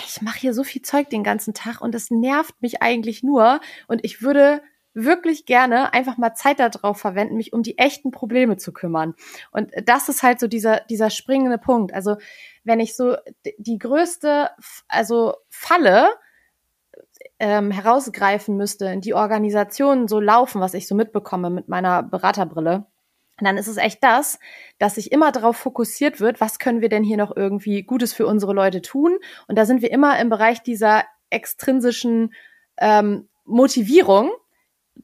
Ich 0.06 0.21
mache 0.21 0.39
hier 0.39 0.54
so 0.54 0.63
viel 0.63 0.82
Zeug 0.82 1.10
den 1.10 1.24
ganzen 1.24 1.54
Tag 1.54 1.80
und 1.80 1.95
es 1.95 2.12
nervt 2.12 2.62
mich 2.62 2.82
eigentlich 2.82 3.24
nur. 3.24 3.62
Und 3.88 4.04
ich 4.04 4.21
würde 4.21 4.62
wirklich 4.93 5.45
gerne 5.45 5.93
einfach 5.93 6.17
mal 6.17 6.34
Zeit 6.34 6.60
darauf 6.60 6.98
verwenden, 6.98 7.38
mich 7.38 7.54
um 7.54 7.63
die 7.63 7.78
echten 7.78 8.12
Probleme 8.12 8.58
zu 8.58 8.74
kümmern. 8.74 9.13
Und 9.52 9.71
das 9.86 10.10
ist 10.10 10.24
halt 10.24 10.39
so 10.39 10.48
dieser, 10.48 10.82
dieser 10.89 11.10
springende 11.10 11.58
Punkt. 11.58 11.93
Also 11.93 12.15
wenn 12.63 12.80
ich 12.80 12.95
so 12.95 13.15
die 13.58 13.78
größte, 13.78 14.50
also 14.88 15.36
Falle 15.50 16.10
ähm, 17.39 17.71
herausgreifen 17.71 18.56
müsste, 18.56 18.98
die 19.00 19.13
Organisationen 19.13 20.08
so 20.08 20.19
laufen, 20.19 20.62
was 20.62 20.74
ich 20.74 20.88
so 20.88 20.95
mitbekomme 20.95 21.50
mit 21.50 21.67
meiner 21.67 22.02
Beraterbrille, 22.02 22.86
dann 23.43 23.58
ist 23.58 23.67
es 23.67 23.78
echt 23.78 24.04
das, 24.04 24.39
dass 24.80 24.95
sich 24.95 25.12
immer 25.12 25.32
darauf 25.32 25.58
fokussiert 25.58 26.19
wird, 26.19 26.39
was 26.39 26.60
können 26.60 26.82
wir 26.82 26.89
denn 26.89 27.04
hier 27.04 27.17
noch 27.17 27.36
irgendwie 27.36 27.84
Gutes 27.84 28.13
für 28.13 28.28
unsere 28.28 28.54
Leute 28.54 28.82
tun? 28.82 29.17
Und 29.48 29.58
da 29.58 29.65
sind 29.65 29.82
wir 29.82 29.91
immer 29.91 30.17
im 30.19 30.30
Bereich 30.30 30.63
dieser 30.63 31.04
extrinsischen 31.30 32.34
ähm, 32.78 33.28
Motivierung. 33.43 34.32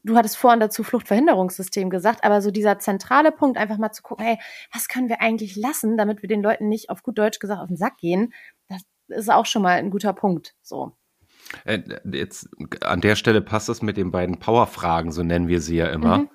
Du 0.03 0.15
hattest 0.15 0.37
vorhin 0.37 0.61
dazu 0.61 0.83
Fluchtverhinderungssystem 0.83 1.89
gesagt, 1.89 2.23
aber 2.23 2.41
so 2.41 2.51
dieser 2.51 2.79
zentrale 2.79 3.33
Punkt, 3.33 3.57
einfach 3.57 3.77
mal 3.77 3.91
zu 3.91 4.01
gucken, 4.01 4.25
hey, 4.25 4.37
was 4.71 4.87
können 4.87 5.09
wir 5.09 5.21
eigentlich 5.21 5.57
lassen, 5.57 5.97
damit 5.97 6.21
wir 6.21 6.29
den 6.29 6.41
Leuten 6.41 6.69
nicht 6.69 6.89
auf 6.89 7.03
gut 7.03 7.17
Deutsch 7.17 7.39
gesagt 7.39 7.59
auf 7.61 7.67
den 7.67 7.75
Sack 7.75 7.97
gehen, 7.97 8.33
das 8.69 8.81
ist 9.09 9.29
auch 9.29 9.45
schon 9.45 9.61
mal 9.61 9.77
ein 9.77 9.91
guter 9.91 10.13
Punkt. 10.13 10.55
So. 10.61 10.93
Äh, 11.65 11.81
jetzt 12.09 12.47
an 12.81 13.01
der 13.01 13.17
Stelle 13.17 13.41
passt 13.41 13.67
das 13.67 13.81
mit 13.81 13.97
den 13.97 14.11
beiden 14.11 14.39
Powerfragen, 14.39 15.11
so 15.11 15.21
nennen 15.21 15.49
wir 15.49 15.59
sie 15.59 15.75
ja 15.75 15.87
immer. 15.87 16.19
Mhm 16.19 16.29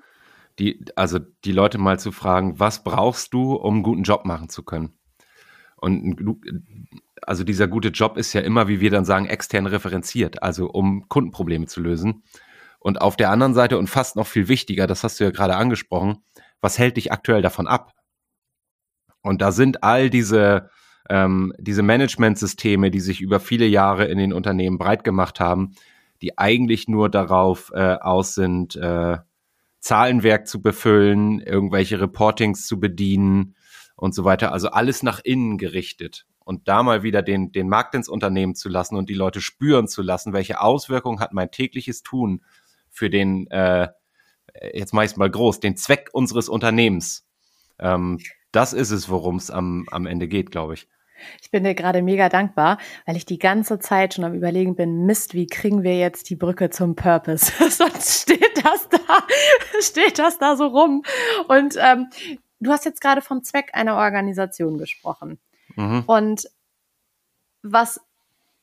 die, 0.59 0.85
also 0.97 1.19
die 1.19 1.53
Leute 1.53 1.79
mal 1.79 1.99
zu 1.99 2.13
fragen, 2.13 2.59
was 2.59 2.83
brauchst 2.83 3.35
du, 3.35 3.55
um 3.55 3.75
einen 3.75 3.83
guten 3.83 4.03
Job 4.03 4.25
machen 4.25 4.49
zu 4.49 4.63
können? 4.63 4.99
Und 5.77 6.23
also 7.23 7.45
dieser 7.45 7.69
gute 7.69 7.89
Job 7.89 8.17
ist 8.17 8.33
ja 8.33 8.41
immer, 8.41 8.69
wie 8.69 8.81
wir 8.81 8.91
dann 8.91 9.05
sagen, 9.05 9.27
extern 9.27 9.67
referenziert, 9.67 10.43
also 10.43 10.71
um 10.71 11.09
Kundenprobleme 11.09 11.67
zu 11.67 11.81
lösen. 11.81 12.23
Und 12.79 13.01
auf 13.01 13.17
der 13.17 13.31
anderen 13.31 13.55
Seite 13.55 13.79
und 13.79 13.89
fast 13.89 14.17
noch 14.17 14.27
viel 14.27 14.49
wichtiger, 14.49 14.87
das 14.87 15.05
hast 15.05 15.21
du 15.21 15.25
ja 15.25 15.31
gerade 15.31 15.57
angesprochen, 15.57 16.19
was 16.61 16.79
hält 16.79 16.97
dich 16.97 17.13
aktuell 17.13 17.43
davon 17.43 17.67
ab? 17.67 17.93
Und 19.23 19.43
da 19.43 19.53
sind 19.53 19.83
all 19.83 20.09
diese, 20.09 20.71
ähm, 21.11 21.53
diese 21.59 21.83
Managementsysteme, 21.83 22.91
die 22.91 23.01
sich 23.01 23.21
über 23.21 23.41
viele 23.41 23.67
Jahre 23.67 24.07
in 24.07 24.19
den 24.19 24.33
Unternehmen 24.33 24.79
breit 24.79 25.05
gemacht 25.05 25.41
haben, 25.41 25.75
die 26.23 26.39
eigentlich 26.39 26.89
nur 26.89 27.11
darauf 27.11 27.73
äh, 27.75 27.97
aus 28.01 28.35
sind, 28.35 28.77
äh, 28.77 29.19
Zahlenwerk 29.87 30.49
zu 30.49 30.61
befüllen, 30.61 31.41
irgendwelche 31.41 32.01
Reportings 32.01 32.67
zu 32.67 32.81
bedienen 32.81 33.55
und 33.95 34.17
so 34.17 34.25
weiter. 34.25 34.51
Also 34.51 34.71
alles 34.71 35.05
nach 35.05 35.21
innen 35.23 35.59
gerichtet. 35.59 36.27
Und 36.41 36.67
da 36.67 36.83
mal 36.83 37.05
wieder 37.05 37.23
den, 37.23 37.53
den 37.53 37.69
Markt 37.69 37.95
ins 37.95 38.09
Unternehmen 38.09 38.57
zu 38.57 38.69
lassen 38.69 38.97
und 38.97 39.09
die 39.09 39.15
Leute 39.15 39.41
spüren 39.41 39.87
zu 39.87 40.03
lassen, 40.03 40.33
welche 40.33 40.61
Auswirkungen 40.61 41.21
hat 41.21 41.33
mein 41.33 41.53
tägliches 41.53 42.03
Tun 42.03 42.45
für 42.91 43.11
den, 43.11 43.47
äh, 43.53 43.89
jetzt 44.75 44.93
mache 44.93 45.05
ich 45.05 45.13
es 45.13 45.17
mal 45.17 45.31
groß, 45.31 45.61
den 45.61 45.77
Zweck 45.77 46.09
unseres 46.13 46.49
Unternehmens. 46.49 47.29
Ähm, 47.79 48.19
das 48.51 48.73
ist 48.73 48.91
es, 48.91 49.09
worum 49.09 49.37
es 49.37 49.53
am, 49.53 49.87
am 49.93 50.07
Ende 50.07 50.27
geht, 50.27 50.51
glaube 50.51 50.75
ich. 50.75 50.89
Ich 51.43 51.51
bin 51.51 51.65
dir 51.65 51.75
gerade 51.75 52.03
mega 52.03 52.29
dankbar, 52.29 52.79
weil 53.05 53.17
ich 53.17 53.27
die 53.27 53.39
ganze 53.39 53.79
Zeit 53.79 54.15
schon 54.15 54.25
am 54.25 54.35
Überlegen 54.35 54.77
bin, 54.77 55.07
Mist, 55.07 55.35
wie 55.35 55.47
kriegen 55.47 55.83
wir 55.83 55.99
jetzt 55.99 56.31
die 56.31 56.37
Brücke 56.37 56.71
zum 56.71 56.97
Purpose? 56.97 57.53
Sonst 57.71 58.23
steht 58.23 58.65
das 58.65 58.89
da, 58.89 59.27
steht 59.81 60.19
das 60.19 60.39
da 60.39 60.57
so 60.57 60.67
rum. 60.67 61.03
Und 61.49 61.77
ähm, 61.79 62.09
du 62.61 62.71
hast 62.71 62.85
jetzt 62.85 63.01
gerade 63.01 63.23
vom 63.23 63.43
Zweck 63.43 63.71
einer 63.73 63.97
Organisation 63.97 64.79
gesprochen. 64.79 65.39
Mhm. 65.77 66.05
Und 66.07 66.49
was 67.63 68.01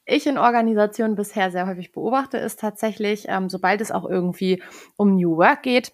ich 0.05 0.27
in 0.27 0.37
Organisationen 0.37 1.15
bisher 1.15 1.51
sehr 1.51 1.67
häufig 1.67 1.91
beobachte, 1.91 2.37
ist 2.37 2.59
tatsächlich, 2.59 3.25
ähm, 3.29 3.49
sobald 3.49 3.81
es 3.81 3.91
auch 3.91 4.05
irgendwie 4.05 4.61
um 4.97 5.15
New 5.15 5.37
Work 5.37 5.63
geht, 5.63 5.93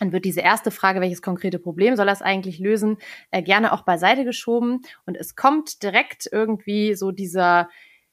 dann 0.00 0.12
wird 0.12 0.24
diese 0.24 0.40
erste 0.40 0.70
Frage, 0.70 1.00
welches 1.00 1.22
konkrete 1.22 1.58
Problem 1.58 1.96
soll 1.96 2.06
das 2.06 2.22
eigentlich 2.22 2.58
lösen, 2.58 2.98
äh, 3.30 3.42
gerne 3.42 3.72
auch 3.72 3.82
beiseite 3.82 4.24
geschoben. 4.24 4.82
Und 5.06 5.16
es 5.16 5.34
kommt 5.34 5.82
direkt 5.82 6.28
irgendwie 6.30 6.94
so 6.94 7.10
dieser, 7.10 7.68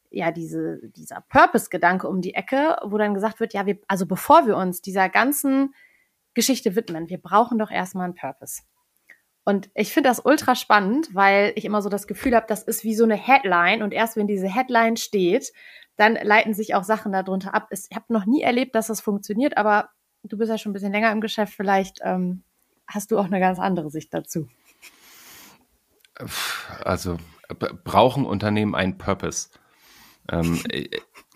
ja, 0.09 0.31
diese, 0.31 0.79
dieser 0.95 1.23
Purpose-Gedanke 1.29 2.07
um 2.07 2.21
die 2.21 2.33
Ecke, 2.33 2.77
wo 2.83 2.97
dann 2.97 3.13
gesagt 3.13 3.39
wird, 3.39 3.53
ja, 3.53 3.65
wir, 3.65 3.79
also 3.87 4.05
bevor 4.05 4.47
wir 4.47 4.57
uns 4.57 4.81
dieser 4.81 5.09
ganzen 5.09 5.73
Geschichte 6.33 6.75
widmen, 6.75 7.09
wir 7.09 7.19
brauchen 7.19 7.57
doch 7.57 7.71
erstmal 7.71 8.05
einen 8.05 8.15
Purpose. 8.15 8.63
Und 9.45 9.69
ich 9.75 9.93
finde 9.93 10.09
das 10.09 10.25
ultra 10.25 10.55
spannend, 10.55 11.13
weil 11.13 11.53
ich 11.55 11.65
immer 11.65 11.83
so 11.83 11.89
das 11.89 12.07
Gefühl 12.07 12.35
habe, 12.35 12.47
das 12.49 12.63
ist 12.63 12.83
wie 12.83 12.95
so 12.95 13.03
eine 13.03 13.15
Headline 13.15 13.83
und 13.83 13.93
erst 13.93 14.17
wenn 14.17 14.25
diese 14.25 14.47
Headline 14.47 14.97
steht, 14.97 15.53
dann 15.97 16.15
leiten 16.15 16.53
sich 16.53 16.73
auch 16.73 16.83
Sachen 16.83 17.11
darunter 17.11 17.53
ab. 17.53 17.67
Ich 17.69 17.95
habe 17.95 18.11
noch 18.11 18.25
nie 18.25 18.41
erlebt, 18.41 18.73
dass 18.73 18.87
das 18.87 19.01
funktioniert, 19.01 19.55
aber 19.55 19.89
du 20.27 20.37
bist 20.37 20.49
ja 20.49 20.57
schon 20.57 20.71
ein 20.71 20.73
bisschen 20.73 20.91
länger 20.91 21.11
im 21.11 21.21
Geschäft, 21.21 21.53
vielleicht 21.53 21.99
ähm, 22.03 22.43
hast 22.87 23.11
du 23.11 23.19
auch 23.19 23.25
eine 23.25 23.39
ganz 23.39 23.59
andere 23.59 23.89
Sicht 23.89 24.13
dazu. 24.13 24.47
Also 26.83 27.17
brauchen 27.83 28.25
Unternehmen 28.25 28.75
einen 28.75 28.97
Purpose? 28.97 29.49
Ähm, 30.31 30.61
äh, 30.69 30.89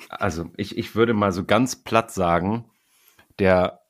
also 0.08 0.50
ich, 0.58 0.78
ich 0.78 0.96
würde 0.96 1.14
mal 1.14 1.32
so 1.32 1.44
ganz 1.44 1.76
platt 1.76 2.12
sagen, 2.12 2.66
der, 3.38 3.82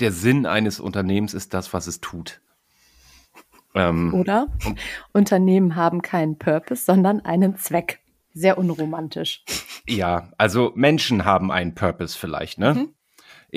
der 0.00 0.12
Sinn 0.12 0.46
eines 0.46 0.80
Unternehmens 0.80 1.34
ist 1.34 1.54
das, 1.54 1.72
was 1.72 1.86
es 1.86 2.00
tut. 2.00 2.40
Ähm, 3.74 4.14
Oder 4.14 4.48
Unternehmen 5.12 5.76
haben 5.76 6.02
keinen 6.02 6.38
Purpose, 6.38 6.84
sondern 6.84 7.20
einen 7.24 7.56
Zweck. 7.56 8.00
Sehr 8.32 8.58
unromantisch. 8.58 9.44
Ja, 9.88 10.30
also 10.36 10.72
Menschen 10.74 11.24
haben 11.24 11.50
einen 11.50 11.74
Purpose 11.74 12.18
vielleicht, 12.18 12.58
ne? 12.58 12.74
Mhm 12.74 12.95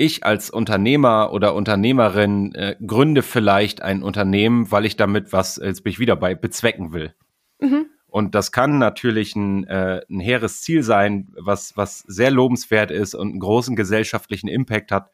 ich 0.00 0.24
als 0.24 0.50
Unternehmer 0.50 1.32
oder 1.32 1.54
Unternehmerin 1.54 2.54
äh, 2.54 2.76
gründe 2.84 3.22
vielleicht 3.22 3.82
ein 3.82 4.02
Unternehmen, 4.02 4.70
weil 4.70 4.86
ich 4.86 4.96
damit 4.96 5.32
was, 5.32 5.56
jetzt 5.62 5.84
bin 5.84 5.92
ich 5.92 5.98
wieder 5.98 6.16
bei, 6.16 6.34
bezwecken 6.34 6.92
will. 6.92 7.14
Mhm. 7.60 7.86
Und 8.06 8.34
das 8.34 8.50
kann 8.50 8.78
natürlich 8.78 9.36
ein, 9.36 9.64
äh, 9.64 10.00
ein 10.08 10.18
hehres 10.18 10.62
Ziel 10.62 10.82
sein, 10.82 11.28
was, 11.36 11.76
was 11.76 12.00
sehr 12.00 12.30
lobenswert 12.30 12.90
ist 12.90 13.14
und 13.14 13.30
einen 13.30 13.40
großen 13.40 13.76
gesellschaftlichen 13.76 14.48
Impact 14.48 14.90
hat. 14.90 15.10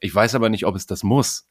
Ich 0.00 0.14
weiß 0.14 0.34
aber 0.34 0.50
nicht, 0.50 0.66
ob 0.66 0.76
es 0.76 0.86
das 0.86 1.02
muss. 1.02 1.48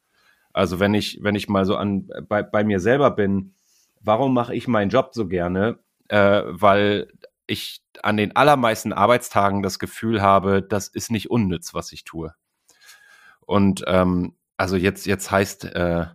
Also 0.54 0.80
wenn 0.80 0.94
ich, 0.94 1.20
wenn 1.22 1.36
ich 1.36 1.50
mal 1.50 1.66
so 1.66 1.76
an 1.76 2.10
bei, 2.28 2.44
bei 2.44 2.64
mir 2.64 2.80
selber 2.80 3.12
bin, 3.12 3.54
warum 4.00 4.34
mache 4.34 4.56
ich 4.56 4.68
meinen 4.68 4.90
Job 4.90 5.10
so 5.14 5.28
gerne? 5.28 5.80
Äh, 6.08 6.44
weil 6.46 7.08
ich 7.48 7.82
an 8.04 8.16
den 8.16 8.36
allermeisten 8.36 8.94
Arbeitstagen 8.94 9.64
das 9.64 9.80
Gefühl 9.80 10.22
habe, 10.22 10.62
das 10.62 10.88
ist 10.88 11.12
nicht 11.12 11.32
unnütz, 11.32 11.74
was 11.74 11.92
ich 11.92 12.04
tue. 12.04 12.34
Und 13.50 13.84
ähm, 13.88 14.34
also 14.58 14.76
jetzt, 14.76 15.08
jetzt 15.08 15.32
heißt 15.32 15.66
äh, 15.66 16.06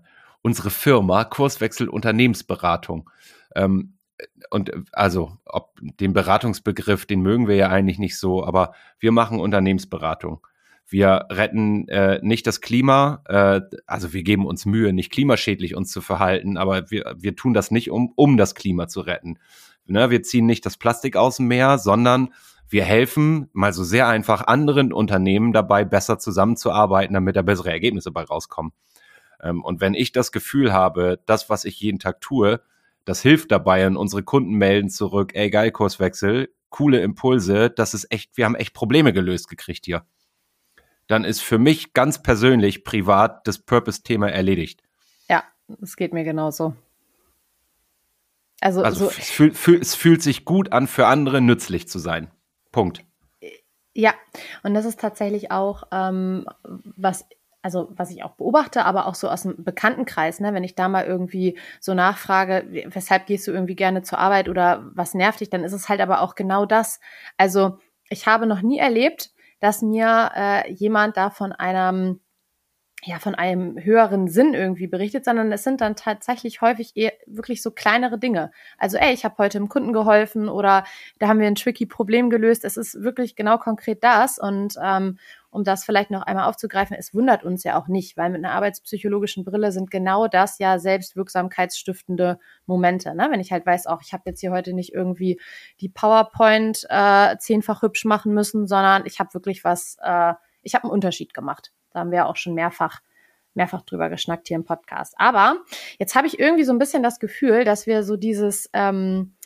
unsere 0.43 0.71
Firma 0.71 1.25
Kurswechsel 1.25 1.89
Unternehmensberatung. 1.89 3.11
Ähm, 3.57 3.95
und 4.51 4.71
also, 4.93 5.37
ob 5.45 5.77
den 5.83 6.13
Beratungsbegriff, 6.13 7.07
den 7.07 7.23
mögen 7.23 7.49
wir 7.49 7.57
ja 7.57 7.71
eigentlich 7.71 7.99
nicht 7.99 8.19
so, 8.19 8.45
aber 8.45 8.73
wir 9.01 9.11
machen 9.11 9.41
Unternehmensberatung. 9.41 10.47
Wir 10.87 11.27
retten 11.29 11.89
äh, 11.89 12.21
nicht 12.23 12.47
das 12.47 12.61
Klima, 12.61 13.25
äh, 13.27 13.63
also 13.85 14.13
wir 14.13 14.23
geben 14.23 14.47
uns 14.47 14.65
Mühe, 14.65 14.93
nicht 14.93 15.11
klimaschädlich 15.11 15.75
uns 15.75 15.91
zu 15.91 16.03
verhalten, 16.03 16.57
aber 16.57 16.89
wir, 16.93 17.17
wir 17.19 17.35
tun 17.35 17.53
das 17.53 17.73
nicht, 17.73 17.91
um, 17.91 18.13
um 18.15 18.37
das 18.37 18.55
Klima 18.55 18.87
zu 18.87 19.01
retten. 19.01 19.41
Ne, 19.87 20.09
wir 20.09 20.23
ziehen 20.23 20.47
nicht 20.47 20.65
das 20.65 20.77
Plastik 20.77 21.17
aus 21.17 21.39
dem 21.39 21.49
Meer, 21.49 21.79
sondern 21.79 22.33
wir 22.75 22.85
helfen 22.85 23.49
mal 23.53 23.73
so 23.73 23.85
sehr 23.85 24.09
einfach 24.09 24.49
anderen 24.49 24.93
Unternehmen 24.93 25.53
dabei, 25.53 25.85
besser 25.85 26.19
zusammenzuarbeiten, 26.19 27.15
damit 27.15 27.37
da 27.37 27.43
bessere 27.43 27.71
Ergebnisse 27.71 28.11
bei 28.11 28.25
rauskommen. 28.25 28.73
Ähm, 29.41 29.63
und 29.63 29.81
wenn 29.81 29.95
ich 29.95 30.11
das 30.11 30.33
Gefühl 30.33 30.73
habe, 30.73 31.23
das, 31.25 31.49
was 31.49 31.65
ich 31.65 31.79
jeden 31.79 32.01
Tag 32.01 32.21
tue, 32.21 32.61
das 33.05 33.23
hilft 33.23 33.53
dabei 33.53 33.87
und 33.87 33.97
unsere 33.97 34.25
Kunden 34.25 34.55
melden 34.55 34.91
zurück, 34.91 35.37
ey, 35.37 35.51
geil, 35.51 35.71
Kurswechsel, 35.71 36.53
coole 36.69 37.01
Impulse, 37.01 37.71
das 37.71 37.95
ist 37.95 38.11
echt, 38.11 38.37
wir 38.37 38.45
haben 38.45 38.57
echt 38.57 38.75
Probleme 38.75 39.13
gelöst 39.13 39.49
gekriegt 39.49 39.85
hier. 39.85 40.05
Dann 41.07 41.23
ist 41.23 41.43
für 41.43 41.59
mich 41.59 41.93
ganz 41.93 42.25
persönlich, 42.25 42.83
privat, 42.83 43.47
das 43.47 43.59
Purpose-Thema 43.59 44.33
erledigt. 44.33 44.83
Ja, 45.29 45.45
es 45.81 45.95
geht 45.95 46.13
mir 46.13 46.25
genauso. 46.25 46.75
Also, 48.61 48.83
also 48.83 49.05
so 49.05 49.11
es, 49.17 49.31
fühl, 49.31 49.55
fühl, 49.55 49.81
es 49.81 49.95
fühlt 49.95 50.25
sich 50.25 50.45
gut 50.45 50.73
an, 50.73 50.89
für 50.89 51.07
andere 51.07 51.41
nützlich 51.41 51.87
zu 51.87 52.01
sein. 52.01 52.33
Punkt. 52.75 53.05
Ja, 53.95 54.13
und 54.65 54.75
das 54.75 54.85
ist 54.85 54.99
tatsächlich 54.99 55.53
auch, 55.53 55.85
ähm, 55.93 56.45
was 56.65 57.25
also 57.63 57.89
was 57.93 58.11
ich 58.11 58.23
auch 58.25 58.33
beobachte, 58.33 58.85
aber 58.85 59.07
auch 59.07 59.15
so 59.15 59.31
aus 59.31 59.45
dem 59.45 59.65
Bekanntenkreis, 59.65 60.39
ne, 60.39 60.53
wenn 60.53 60.65
ich 60.65 60.75
da 60.75 60.89
mal 60.89 61.07
irgendwie 61.07 61.59
so 61.81 61.95
nachfrage, 61.95 62.85
weshalb 62.89 63.25
gehst 63.27 63.47
du 63.47 63.53
irgendwie 63.53 63.77
gerne 63.77 64.03
zur 64.03 64.19
Arbeit 64.19 64.51
oder 64.51 64.85
was 64.93 65.15
nervt 65.15 65.41
dich, 65.41 65.49
dann 65.49 65.65
ist 65.65 65.73
es 65.73 65.89
halt 65.89 66.03
aber 66.03 66.21
auch 66.21 66.35
genau 66.35 66.67
das. 66.67 67.01
Also 67.39 67.79
ich 68.11 68.27
habe 68.27 68.47
noch 68.47 68.61
nie 68.61 68.79
erlebt, 68.79 69.31
dass 69.61 69.81
mir 69.81 70.31
äh, 70.37 70.73
jemand 70.73 71.17
da 71.17 71.31
von 71.31 71.53
einem 71.53 72.21
ja 73.07 73.19
von 73.19 73.35
einem 73.35 73.83
höheren 73.83 74.29
Sinn 74.29 74.55
irgendwie 74.55 74.87
berichtet, 74.87 75.25
sondern 75.25 75.53
es 75.53 75.65
sind 75.65 75.81
dann 75.81 75.97
tatsächlich 75.97 76.61
häufig 76.61 76.93
eher 76.95 77.13
wirklich 77.27 77.63
so 77.63 77.71
kleinere 77.71 78.19
Dinge. 78.19 78.51
Also, 78.79 78.97
ey, 78.97 79.13
ich 79.13 79.25
habe 79.25 79.37
heute 79.39 79.59
dem 79.59 79.69
Kunden 79.69 79.93
geholfen 79.93 80.49
oder 80.49 80.85
da 81.19 81.29
haben 81.29 81.41
wir 81.41 81.47
ein 81.47 81.55
tricky 81.55 81.87
Problem 81.87 82.31
gelöst. 82.31 82.65
Es 82.65 82.77
ist 82.77 83.03
wirklich 83.03 83.37
genau 83.37 83.59
konkret 83.59 84.03
das 84.03 84.39
und 84.39 84.75
ähm, 84.83 85.19
um 85.55 85.63
das 85.63 85.85
vielleicht 85.85 86.11
noch 86.11 86.23
einmal 86.23 86.49
aufzugreifen, 86.49 86.97
es 86.99 87.15
wundert 87.15 87.45
uns 87.45 87.63
ja 87.63 87.79
auch 87.79 87.87
nicht, 87.87 88.17
weil 88.17 88.29
mit 88.29 88.45
einer 88.45 88.55
arbeitspsychologischen 88.55 89.45
Brille 89.45 89.71
sind 89.71 89.89
genau 89.89 90.27
das 90.27 90.59
ja 90.59 90.81
selbstwirksamkeitsstiftende 90.81 92.41
Momente. 92.67 93.15
Ne? 93.15 93.29
Wenn 93.31 93.39
ich 93.39 93.53
halt 93.53 93.65
weiß, 93.65 93.87
auch 93.87 94.03
ich 94.03 94.13
habe 94.13 94.25
jetzt 94.27 94.41
hier 94.41 94.51
heute 94.51 94.73
nicht 94.73 94.93
irgendwie 94.93 95.41
die 95.81 95.89
PowerPoint 95.89 96.85
äh, 96.89 97.37
zehnfach 97.39 97.83
hübsch 97.83 98.05
machen 98.05 98.35
müssen, 98.35 98.67
sondern 98.67 99.07
ich 99.07 99.21
habe 99.21 99.33
wirklich 99.33 99.63
was, 99.63 99.97
äh, 100.03 100.35
ich 100.63 100.75
habe 100.75 100.85
einen 100.85 100.93
Unterschied 100.93 101.35
gemacht. 101.35 101.73
Da 101.95 102.01
haben 102.01 102.11
wir 102.11 102.27
auch 102.27 102.37
schon 102.37 102.55
mehrfach 102.55 103.01
mehrfach 103.55 103.83
drüber 103.83 104.11
geschnackt 104.11 104.49
hier 104.49 104.57
im 104.57 104.65
Podcast. 104.65 105.15
Aber 105.17 105.59
jetzt 105.99 106.15
habe 106.15 106.27
ich 106.27 106.39
irgendwie 106.39 106.65
so 106.65 106.73
ein 106.73 106.79
bisschen 106.79 107.03
das 107.03 107.21
Gefühl, 107.21 107.65
dass 107.65 107.87
wir 107.87 108.03
so 108.03 108.17
dieses 108.17 108.69
ähm, 108.73 109.37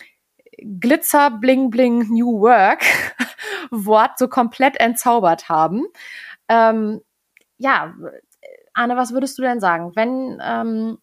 Glitzer, 0.80 1.30
Bling, 1.30 1.70
Bling, 1.70 2.08
New 2.08 2.40
Work 2.40 2.82
Wort 3.70 4.18
so 4.18 4.28
komplett 4.28 4.80
entzaubert 4.80 5.48
haben. 5.48 5.84
Ähm, 6.48 7.02
ja, 7.58 7.94
Arne, 8.72 8.96
was 8.96 9.12
würdest 9.12 9.38
du 9.38 9.42
denn 9.42 9.61
sagen, 9.61 9.92
wenn 9.94 10.40
ähm, 10.42 10.98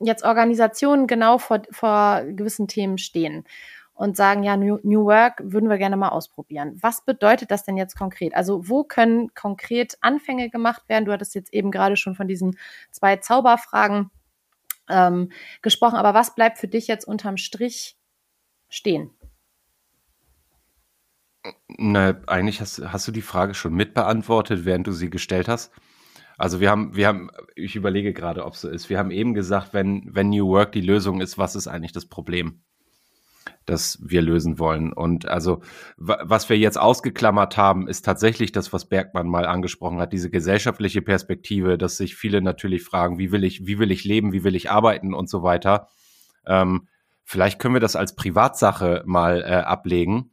jetzt 0.00 0.24
Organisationen 0.24 1.06
genau 1.06 1.38
vor, 1.38 1.62
vor 1.70 2.22
gewissen 2.26 2.68
Themen 2.68 2.98
stehen 2.98 3.44
und 3.96 4.16
sagen, 4.16 4.42
ja, 4.42 4.56
New, 4.56 4.78
New 4.82 5.06
Work 5.06 5.40
würden 5.42 5.70
wir 5.70 5.78
gerne 5.78 5.96
mal 5.96 6.10
ausprobieren. 6.10 6.76
Was 6.82 7.04
bedeutet 7.04 7.50
das 7.50 7.64
denn 7.64 7.78
jetzt 7.78 7.96
konkret? 7.96 8.34
Also 8.34 8.68
wo 8.68 8.84
können 8.84 9.32
konkret 9.34 9.96
Anfänge 10.02 10.50
gemacht 10.50 10.82
werden? 10.88 11.06
Du 11.06 11.12
hattest 11.12 11.34
jetzt 11.34 11.52
eben 11.54 11.70
gerade 11.70 11.96
schon 11.96 12.14
von 12.14 12.28
diesen 12.28 12.58
zwei 12.90 13.16
Zauberfragen 13.16 14.10
ähm, 14.90 15.32
gesprochen, 15.62 15.96
aber 15.96 16.12
was 16.12 16.34
bleibt 16.34 16.58
für 16.58 16.68
dich 16.68 16.86
jetzt 16.86 17.08
unterm 17.08 17.38
Strich 17.38 17.96
stehen? 18.68 19.10
Na, 21.68 22.20
eigentlich 22.26 22.60
hast, 22.60 22.80
hast 22.80 23.08
du 23.08 23.12
die 23.12 23.22
Frage 23.22 23.54
schon 23.54 23.72
mitbeantwortet, 23.72 24.66
während 24.66 24.86
du 24.86 24.92
sie 24.92 25.08
gestellt 25.08 25.48
hast. 25.48 25.72
Also 26.36 26.60
wir 26.60 26.70
haben, 26.70 26.94
wir 26.94 27.08
haben, 27.08 27.30
ich 27.54 27.76
überlege 27.76 28.12
gerade, 28.12 28.44
ob 28.44 28.52
es 28.52 28.60
so 28.60 28.68
ist. 28.68 28.90
Wir 28.90 28.98
haben 28.98 29.10
eben 29.10 29.32
gesagt, 29.32 29.72
wenn, 29.72 30.06
wenn 30.12 30.28
New 30.28 30.48
Work 30.48 30.72
die 30.72 30.82
Lösung 30.82 31.22
ist, 31.22 31.38
was 31.38 31.56
ist 31.56 31.66
eigentlich 31.66 31.92
das 31.92 32.06
Problem, 32.06 32.60
das 33.66 33.98
wir 34.02 34.22
lösen 34.22 34.58
wollen? 34.58 34.92
Und 34.92 35.28
also, 35.28 35.60
was 35.96 36.48
wir 36.48 36.58
jetzt 36.58 36.78
ausgeklammert 36.78 37.56
haben, 37.56 37.88
ist 37.88 38.04
tatsächlich 38.04 38.52
das, 38.52 38.72
was 38.72 38.86
Bergmann 38.86 39.28
mal 39.28 39.46
angesprochen 39.46 39.98
hat, 39.98 40.12
diese 40.12 40.30
gesellschaftliche 40.30 41.02
Perspektive, 41.02 41.76
dass 41.76 41.96
sich 41.96 42.16
viele 42.16 42.40
natürlich 42.40 42.82
fragen, 42.82 43.18
wie 43.18 43.32
will 43.32 43.44
ich, 43.44 43.66
wie 43.66 43.78
will 43.78 43.90
ich 43.90 44.04
leben, 44.04 44.32
wie 44.32 44.44
will 44.44 44.56
ich 44.56 44.70
arbeiten 44.70 45.12
und 45.12 45.28
so 45.28 45.42
weiter. 45.42 45.88
Ähm, 46.46 46.88
vielleicht 47.24 47.58
können 47.58 47.74
wir 47.74 47.80
das 47.80 47.96
als 47.96 48.14
Privatsache 48.14 49.02
mal 49.04 49.42
äh, 49.42 49.56
ablegen 49.56 50.30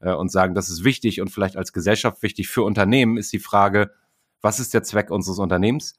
äh, 0.00 0.12
und 0.12 0.30
sagen, 0.30 0.54
das 0.54 0.68
ist 0.68 0.84
wichtig 0.84 1.20
und 1.20 1.30
vielleicht 1.30 1.56
als 1.56 1.72
Gesellschaft 1.72 2.22
wichtig 2.22 2.48
für 2.48 2.62
Unternehmen, 2.62 3.16
ist 3.16 3.32
die 3.32 3.38
Frage, 3.38 3.90
was 4.40 4.60
ist 4.60 4.74
der 4.74 4.82
Zweck 4.82 5.10
unseres 5.10 5.38
Unternehmens? 5.38 5.98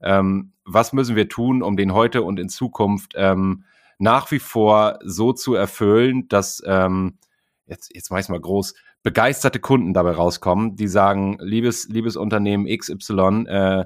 Ähm, 0.00 0.52
was 0.64 0.92
müssen 0.92 1.16
wir 1.16 1.28
tun, 1.28 1.62
um 1.62 1.76
den 1.76 1.92
heute 1.92 2.22
und 2.22 2.38
in 2.38 2.48
Zukunft 2.48 3.12
ähm, 3.16 3.64
nach 4.00 4.30
wie 4.30 4.38
vor 4.38 4.98
so 5.04 5.32
zu 5.32 5.54
erfüllen, 5.54 6.26
dass 6.28 6.62
ähm, 6.66 7.18
jetzt, 7.66 7.94
jetzt 7.94 8.10
mach 8.10 8.18
ich 8.18 8.28
mal 8.28 8.40
groß, 8.40 8.74
begeisterte 9.02 9.60
Kunden 9.60 9.92
dabei 9.92 10.12
rauskommen, 10.12 10.74
die 10.74 10.88
sagen, 10.88 11.38
liebes, 11.40 11.88
liebes 11.88 12.16
Unternehmen 12.16 12.66
XY, 12.66 13.46
äh, 13.46 13.84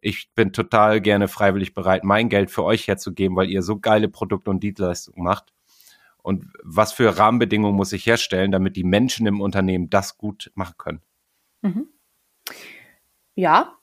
ich 0.00 0.30
bin 0.34 0.52
total 0.52 1.00
gerne 1.00 1.28
freiwillig 1.28 1.72
bereit, 1.72 2.04
mein 2.04 2.28
Geld 2.28 2.50
für 2.50 2.62
euch 2.62 2.86
herzugeben, 2.86 3.36
weil 3.36 3.48
ihr 3.48 3.62
so 3.62 3.78
geile 3.78 4.08
Produkte 4.08 4.50
und 4.50 4.62
Dienstleistungen 4.62 5.24
macht 5.24 5.54
und 6.22 6.46
was 6.62 6.92
für 6.92 7.18
Rahmenbedingungen 7.18 7.74
muss 7.74 7.92
ich 7.92 8.06
herstellen, 8.06 8.52
damit 8.52 8.76
die 8.76 8.84
Menschen 8.84 9.26
im 9.26 9.40
Unternehmen 9.40 9.88
das 9.88 10.18
gut 10.18 10.52
machen 10.54 10.74
können. 10.76 11.02
Mhm. 11.62 11.88
Ja, 13.34 13.78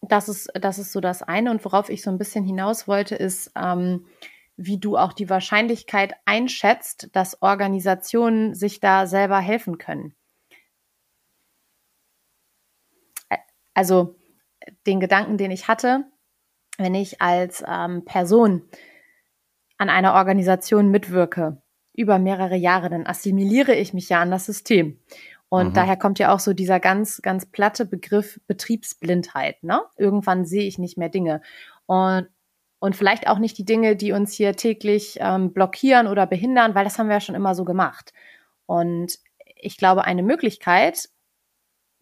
das 0.00 0.28
ist, 0.28 0.50
das 0.54 0.78
ist 0.78 0.92
so 0.92 1.00
das 1.00 1.22
eine. 1.22 1.50
Und 1.50 1.64
worauf 1.64 1.90
ich 1.90 2.02
so 2.02 2.10
ein 2.10 2.18
bisschen 2.18 2.44
hinaus 2.44 2.88
wollte, 2.88 3.14
ist, 3.14 3.52
ähm, 3.56 4.06
wie 4.58 4.78
du 4.78 4.98
auch 4.98 5.12
die 5.12 5.30
Wahrscheinlichkeit 5.30 6.14
einschätzt, 6.26 7.08
dass 7.12 7.40
Organisationen 7.40 8.54
sich 8.54 8.80
da 8.80 9.06
selber 9.06 9.38
helfen 9.38 9.78
können. 9.78 10.14
Also 13.72 14.16
den 14.86 14.98
Gedanken, 14.98 15.38
den 15.38 15.52
ich 15.52 15.68
hatte, 15.68 16.04
wenn 16.76 16.94
ich 16.96 17.22
als 17.22 17.64
ähm, 17.66 18.04
Person 18.04 18.62
an 19.78 19.88
einer 19.88 20.14
Organisation 20.14 20.90
mitwirke, 20.90 21.62
über 21.94 22.18
mehrere 22.18 22.56
Jahre, 22.56 22.90
dann 22.90 23.06
assimiliere 23.06 23.74
ich 23.74 23.94
mich 23.94 24.08
ja 24.08 24.20
an 24.20 24.30
das 24.30 24.46
System. 24.46 25.00
Und 25.48 25.68
mhm. 25.68 25.74
daher 25.74 25.96
kommt 25.96 26.18
ja 26.18 26.32
auch 26.32 26.40
so 26.40 26.52
dieser 26.52 26.80
ganz, 26.80 27.22
ganz 27.22 27.46
platte 27.46 27.86
Begriff 27.86 28.40
Betriebsblindheit. 28.46 29.62
Ne? 29.62 29.80
Irgendwann 29.96 30.44
sehe 30.44 30.64
ich 30.64 30.78
nicht 30.78 30.98
mehr 30.98 31.08
Dinge. 31.08 31.40
Und, 31.86 32.28
und 32.80 32.96
vielleicht 32.96 33.26
auch 33.28 33.38
nicht 33.38 33.58
die 33.58 33.64
Dinge, 33.64 33.96
die 33.96 34.12
uns 34.12 34.32
hier 34.32 34.54
täglich 34.54 35.18
ähm, 35.20 35.52
blockieren 35.52 36.06
oder 36.06 36.26
behindern, 36.26 36.74
weil 36.74 36.84
das 36.84 36.98
haben 36.98 37.08
wir 37.08 37.16
ja 37.16 37.20
schon 37.20 37.34
immer 37.34 37.54
so 37.54 37.64
gemacht. 37.64 38.12
Und 38.66 39.18
ich 39.56 39.76
glaube, 39.76 40.04
eine 40.04 40.22
Möglichkeit, 40.22 41.08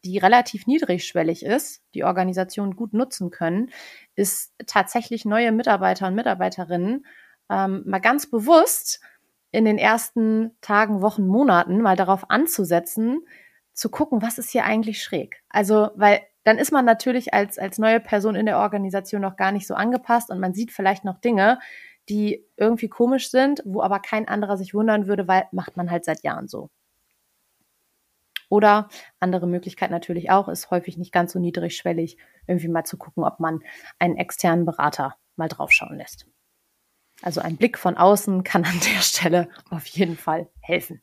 die 0.04 0.18
relativ 0.18 0.66
niedrigschwellig 0.66 1.44
ist, 1.44 1.82
die 1.94 2.04
Organisationen 2.04 2.76
gut 2.76 2.92
nutzen 2.92 3.30
können, 3.30 3.70
ist 4.14 4.52
tatsächlich 4.66 5.24
neue 5.24 5.52
Mitarbeiter 5.52 6.06
und 6.06 6.14
Mitarbeiterinnen 6.14 7.06
ähm, 7.50 7.82
mal 7.86 8.00
ganz 8.00 8.30
bewusst 8.30 9.00
in 9.50 9.64
den 9.64 9.78
ersten 9.78 10.56
Tagen, 10.60 11.00
Wochen, 11.00 11.26
Monaten 11.26 11.80
mal 11.80 11.96
darauf 11.96 12.30
anzusetzen, 12.30 13.20
zu 13.72 13.90
gucken, 13.90 14.22
was 14.22 14.38
ist 14.38 14.50
hier 14.50 14.64
eigentlich 14.64 15.02
schräg. 15.02 15.42
Also, 15.48 15.90
weil 15.94 16.20
dann 16.46 16.58
ist 16.58 16.70
man 16.70 16.84
natürlich 16.84 17.34
als, 17.34 17.58
als 17.58 17.76
neue 17.76 17.98
Person 17.98 18.36
in 18.36 18.46
der 18.46 18.58
Organisation 18.58 19.20
noch 19.20 19.36
gar 19.36 19.50
nicht 19.50 19.66
so 19.66 19.74
angepasst 19.74 20.30
und 20.30 20.38
man 20.38 20.54
sieht 20.54 20.70
vielleicht 20.70 21.04
noch 21.04 21.20
Dinge, 21.20 21.58
die 22.08 22.46
irgendwie 22.56 22.88
komisch 22.88 23.32
sind, 23.32 23.62
wo 23.64 23.82
aber 23.82 23.98
kein 23.98 24.28
anderer 24.28 24.56
sich 24.56 24.72
wundern 24.72 25.08
würde, 25.08 25.26
weil 25.26 25.48
macht 25.50 25.76
man 25.76 25.90
halt 25.90 26.04
seit 26.04 26.22
Jahren 26.22 26.46
so. 26.46 26.70
Oder 28.48 28.88
andere 29.18 29.48
Möglichkeit 29.48 29.90
natürlich 29.90 30.30
auch, 30.30 30.46
ist 30.46 30.70
häufig 30.70 30.96
nicht 30.96 31.10
ganz 31.10 31.32
so 31.32 31.40
niedrigschwellig, 31.40 32.16
irgendwie 32.46 32.68
mal 32.68 32.84
zu 32.84 32.96
gucken, 32.96 33.24
ob 33.24 33.40
man 33.40 33.58
einen 33.98 34.16
externen 34.16 34.66
Berater 34.66 35.16
mal 35.34 35.48
draufschauen 35.48 35.96
lässt. 35.96 36.28
Also 37.22 37.40
ein 37.40 37.56
Blick 37.56 37.76
von 37.76 37.96
außen 37.96 38.44
kann 38.44 38.64
an 38.64 38.78
der 38.94 39.00
Stelle 39.00 39.48
auf 39.70 39.84
jeden 39.86 40.16
Fall 40.16 40.48
helfen. 40.60 41.02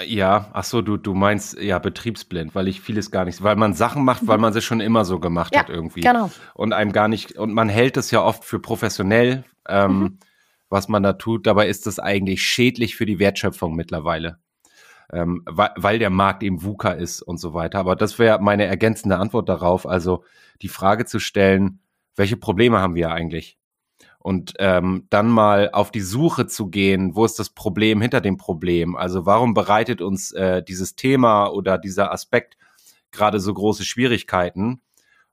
Ja, 0.00 0.48
ach 0.52 0.64
so, 0.64 0.80
du, 0.80 0.96
du 0.96 1.12
meinst 1.14 1.60
ja 1.60 1.78
betriebsblind, 1.78 2.54
weil 2.54 2.66
ich 2.66 2.80
vieles 2.80 3.10
gar 3.10 3.24
nicht, 3.24 3.42
weil 3.42 3.56
man 3.56 3.74
Sachen 3.74 4.04
macht, 4.04 4.26
weil 4.26 4.38
mhm. 4.38 4.42
man 4.42 4.52
sie 4.52 4.62
schon 4.62 4.80
immer 4.80 5.04
so 5.04 5.20
gemacht 5.20 5.54
ja, 5.54 5.60
hat 5.60 5.68
irgendwie. 5.68 6.00
Genau. 6.00 6.30
Und 6.54 6.72
einem 6.72 6.92
gar 6.92 7.08
nicht, 7.08 7.32
und 7.32 7.52
man 7.52 7.68
hält 7.68 7.96
es 7.98 8.10
ja 8.10 8.22
oft 8.22 8.44
für 8.44 8.58
professionell, 8.58 9.44
ähm, 9.68 9.98
mhm. 9.98 10.18
was 10.70 10.88
man 10.88 11.02
da 11.02 11.12
tut. 11.12 11.46
Dabei 11.46 11.68
ist 11.68 11.86
das 11.86 11.98
eigentlich 11.98 12.42
schädlich 12.42 12.96
für 12.96 13.04
die 13.04 13.18
Wertschöpfung 13.18 13.74
mittlerweile. 13.76 14.38
Ähm, 15.12 15.42
weil, 15.44 15.70
weil 15.76 15.98
der 15.98 16.08
Markt 16.08 16.42
eben 16.42 16.62
VUCA 16.62 16.92
ist 16.92 17.20
und 17.20 17.36
so 17.36 17.52
weiter. 17.52 17.78
Aber 17.78 17.94
das 17.94 18.18
wäre 18.18 18.40
meine 18.40 18.64
ergänzende 18.64 19.18
Antwort 19.18 19.48
darauf. 19.50 19.86
Also 19.86 20.24
die 20.62 20.68
Frage 20.68 21.04
zu 21.04 21.18
stellen, 21.18 21.80
welche 22.16 22.38
Probleme 22.38 22.78
haben 22.78 22.94
wir 22.94 23.10
eigentlich? 23.10 23.58
Und 24.22 24.54
ähm, 24.60 25.08
dann 25.10 25.28
mal 25.28 25.70
auf 25.72 25.90
die 25.90 26.00
Suche 26.00 26.46
zu 26.46 26.68
gehen, 26.68 27.16
wo 27.16 27.24
ist 27.24 27.40
das 27.40 27.50
Problem 27.50 28.00
hinter 28.00 28.20
dem 28.20 28.36
Problem? 28.36 28.94
Also 28.94 29.26
warum 29.26 29.52
bereitet 29.52 30.00
uns 30.00 30.30
äh, 30.30 30.62
dieses 30.62 30.94
Thema 30.94 31.48
oder 31.48 31.76
dieser 31.76 32.12
Aspekt 32.12 32.56
gerade 33.10 33.40
so 33.40 33.52
große 33.52 33.84
Schwierigkeiten? 33.84 34.80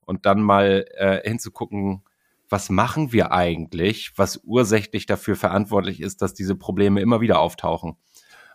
Und 0.02 0.26
dann 0.26 0.42
mal 0.42 0.86
äh, 0.96 1.22
hinzugucken, 1.24 2.02
was 2.50 2.72
machen 2.72 3.14
wir 3.14 3.32
eigentlich, 3.32 4.14
was 4.16 4.42
ursächlich 4.44 5.06
dafür 5.06 5.36
verantwortlich 5.36 6.02
ist, 6.02 6.24
dass 6.24 6.34
diese 6.34 6.56
Probleme 6.56 7.00
immer 7.00 7.22
wieder 7.22 7.40
auftauchen. 7.40 7.96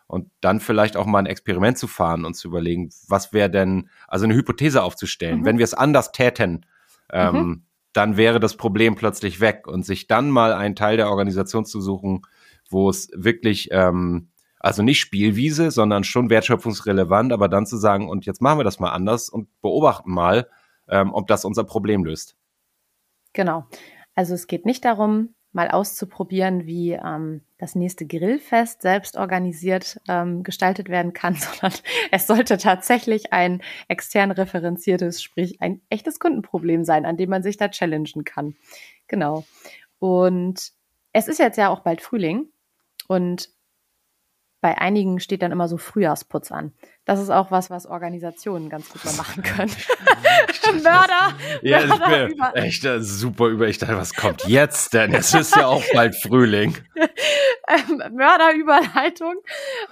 Und 0.08 0.32
dann 0.40 0.58
vielleicht 0.58 0.96
auch 0.96 1.06
mal 1.06 1.20
ein 1.20 1.26
Experiment 1.26 1.78
zu 1.78 1.86
fahren 1.86 2.24
und 2.24 2.34
zu 2.34 2.48
überlegen, 2.48 2.90
was 3.06 3.32
wäre 3.32 3.50
denn, 3.50 3.88
also 4.08 4.24
eine 4.24 4.34
Hypothese 4.34 4.82
aufzustellen, 4.82 5.42
mhm. 5.42 5.44
wenn 5.44 5.58
wir 5.58 5.64
es 5.64 5.74
anders 5.74 6.10
täten, 6.10 6.66
ähm, 7.12 7.36
mhm 7.36 7.62
dann 7.94 8.16
wäre 8.16 8.40
das 8.40 8.56
Problem 8.56 8.96
plötzlich 8.96 9.40
weg 9.40 9.66
und 9.66 9.86
sich 9.86 10.06
dann 10.06 10.28
mal 10.28 10.52
einen 10.52 10.76
Teil 10.76 10.98
der 10.98 11.08
Organisation 11.08 11.64
zu 11.64 11.80
suchen, 11.80 12.22
wo 12.68 12.90
es 12.90 13.08
wirklich, 13.14 13.68
ähm, 13.70 14.28
also 14.58 14.82
nicht 14.82 15.00
Spielwiese, 15.00 15.70
sondern 15.70 16.04
schon 16.04 16.28
wertschöpfungsrelevant, 16.28 17.32
aber 17.32 17.48
dann 17.48 17.66
zu 17.66 17.76
sagen, 17.76 18.08
und 18.08 18.26
jetzt 18.26 18.42
machen 18.42 18.58
wir 18.58 18.64
das 18.64 18.80
mal 18.80 18.90
anders 18.90 19.28
und 19.28 19.48
beobachten 19.62 20.12
mal, 20.12 20.48
ähm, 20.88 21.14
ob 21.14 21.28
das 21.28 21.44
unser 21.44 21.64
Problem 21.64 22.04
löst. 22.04 22.36
Genau. 23.32 23.66
Also 24.14 24.34
es 24.34 24.46
geht 24.46 24.66
nicht 24.66 24.84
darum, 24.84 25.34
mal 25.54 25.70
auszuprobieren, 25.70 26.66
wie 26.66 26.92
ähm, 26.92 27.42
das 27.58 27.74
nächste 27.74 28.06
Grillfest 28.06 28.82
selbst 28.82 29.16
organisiert 29.16 30.00
ähm, 30.08 30.42
gestaltet 30.42 30.88
werden 30.88 31.12
kann, 31.12 31.34
sondern 31.60 31.72
es 32.10 32.26
sollte 32.26 32.58
tatsächlich 32.58 33.32
ein 33.32 33.62
extern 33.88 34.32
referenziertes, 34.32 35.22
sprich 35.22 35.62
ein 35.62 35.80
echtes 35.88 36.18
Kundenproblem 36.18 36.84
sein, 36.84 37.06
an 37.06 37.16
dem 37.16 37.30
man 37.30 37.42
sich 37.42 37.56
da 37.56 37.68
challengen 37.68 38.24
kann. 38.24 38.56
Genau. 39.06 39.44
Und 39.98 40.72
es 41.12 41.28
ist 41.28 41.38
jetzt 41.38 41.56
ja 41.56 41.68
auch 41.68 41.80
bald 41.80 42.00
Frühling 42.00 42.48
und 43.06 43.48
bei 44.60 44.78
einigen 44.78 45.20
steht 45.20 45.42
dann 45.42 45.52
immer 45.52 45.68
so 45.68 45.76
Frühjahrsputz 45.76 46.50
an. 46.50 46.72
Das 47.04 47.20
ist 47.20 47.30
auch 47.30 47.50
was, 47.50 47.68
was 47.68 47.86
Organisationen 47.86 48.70
ganz 48.70 48.88
gut 48.88 49.04
mal 49.04 49.14
machen 49.14 49.42
können. 49.42 49.72
Mörder! 50.82 51.36
Ja, 51.62 51.86
Mörder 51.86 52.28
ich 52.28 52.36
bin 52.36 52.44
echt 52.54 52.84
äh, 52.84 53.00
super 53.02 53.48
über. 53.48 53.68
Ich 53.68 53.78
dachte, 53.78 53.96
was 53.96 54.14
kommt 54.14 54.46
jetzt 54.46 54.94
denn? 54.94 55.14
Es 55.14 55.34
ist 55.34 55.54
ja 55.54 55.66
auch 55.66 55.84
bald 55.92 56.16
Frühling. 56.16 56.76
ähm, 57.68 58.02
Mörderüberleitung 58.12 59.34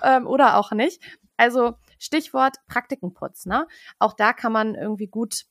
ähm, 0.03 0.27
oder 0.27 0.57
auch 0.57 0.73
nicht. 0.73 1.03
Also 1.37 1.75
Stichwort 1.99 2.57
Praktikenputz. 2.67 3.47
Ne? 3.47 3.67
Auch 3.99 4.15
da 4.15 4.33
kann 4.33 4.53
man 4.53 4.75
irgendwie 4.75 5.07
gut 5.07 5.45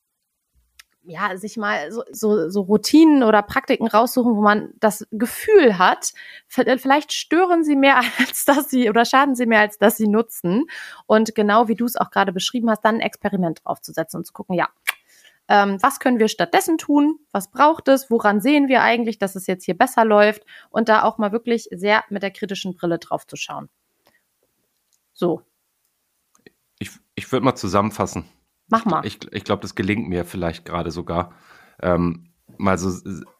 ja, 1.03 1.35
sich 1.35 1.57
mal 1.57 1.91
so, 1.91 2.03
so, 2.11 2.49
so 2.49 2.61
Routinen 2.61 3.23
oder 3.23 3.41
Praktiken 3.41 3.87
raussuchen, 3.87 4.35
wo 4.35 4.41
man 4.41 4.73
das 4.79 5.07
Gefühl 5.11 5.77
hat, 5.77 6.11
äh, 6.57 6.77
vielleicht 6.77 7.13
stören 7.13 7.63
sie 7.63 7.75
mehr, 7.75 7.97
als 8.19 8.45
dass 8.45 8.69
sie 8.69 8.89
oder 8.89 9.05
schaden 9.05 9.35
sie 9.35 9.45
mehr, 9.45 9.61
als 9.61 9.77
dass 9.77 9.97
sie 9.97 10.07
nutzen. 10.07 10.65
Und 11.07 11.33
genau 11.35 11.67
wie 11.67 11.75
du 11.75 11.85
es 11.85 11.95
auch 11.95 12.11
gerade 12.11 12.31
beschrieben 12.31 12.69
hast, 12.69 12.81
dann 12.81 12.95
ein 12.95 13.01
Experiment 13.01 13.61
draufzusetzen 13.63 14.19
und 14.19 14.25
zu 14.25 14.33
gucken, 14.33 14.55
ja, 14.55 14.69
ähm, 15.47 15.81
was 15.81 15.99
können 15.99 16.19
wir 16.19 16.27
stattdessen 16.27 16.77
tun? 16.77 17.19
Was 17.31 17.51
braucht 17.51 17.87
es? 17.87 18.09
Woran 18.09 18.39
sehen 18.39 18.67
wir 18.67 18.83
eigentlich, 18.83 19.17
dass 19.17 19.35
es 19.35 19.47
jetzt 19.47 19.65
hier 19.65 19.77
besser 19.77 20.05
läuft? 20.05 20.45
Und 20.69 20.87
da 20.87 21.03
auch 21.03 21.17
mal 21.17 21.31
wirklich 21.31 21.67
sehr 21.71 22.03
mit 22.09 22.23
der 22.23 22.31
kritischen 22.31 22.75
Brille 22.75 22.99
drauf 22.99 23.27
zu 23.27 23.35
schauen. 23.35 23.69
So. 25.13 25.41
Ich, 26.79 26.91
ich 27.15 27.31
würde 27.31 27.43
mal 27.43 27.55
zusammenfassen. 27.55 28.25
Mach 28.71 28.85
mal. 28.85 29.05
Ich, 29.05 29.19
ich 29.31 29.43
glaube, 29.43 29.61
das 29.61 29.75
gelingt 29.75 30.07
mir 30.07 30.23
vielleicht 30.23 30.65
gerade 30.65 30.91
sogar. 30.91 31.33
Ähm, 31.81 32.31
mal 32.57 32.77
so 32.77 32.89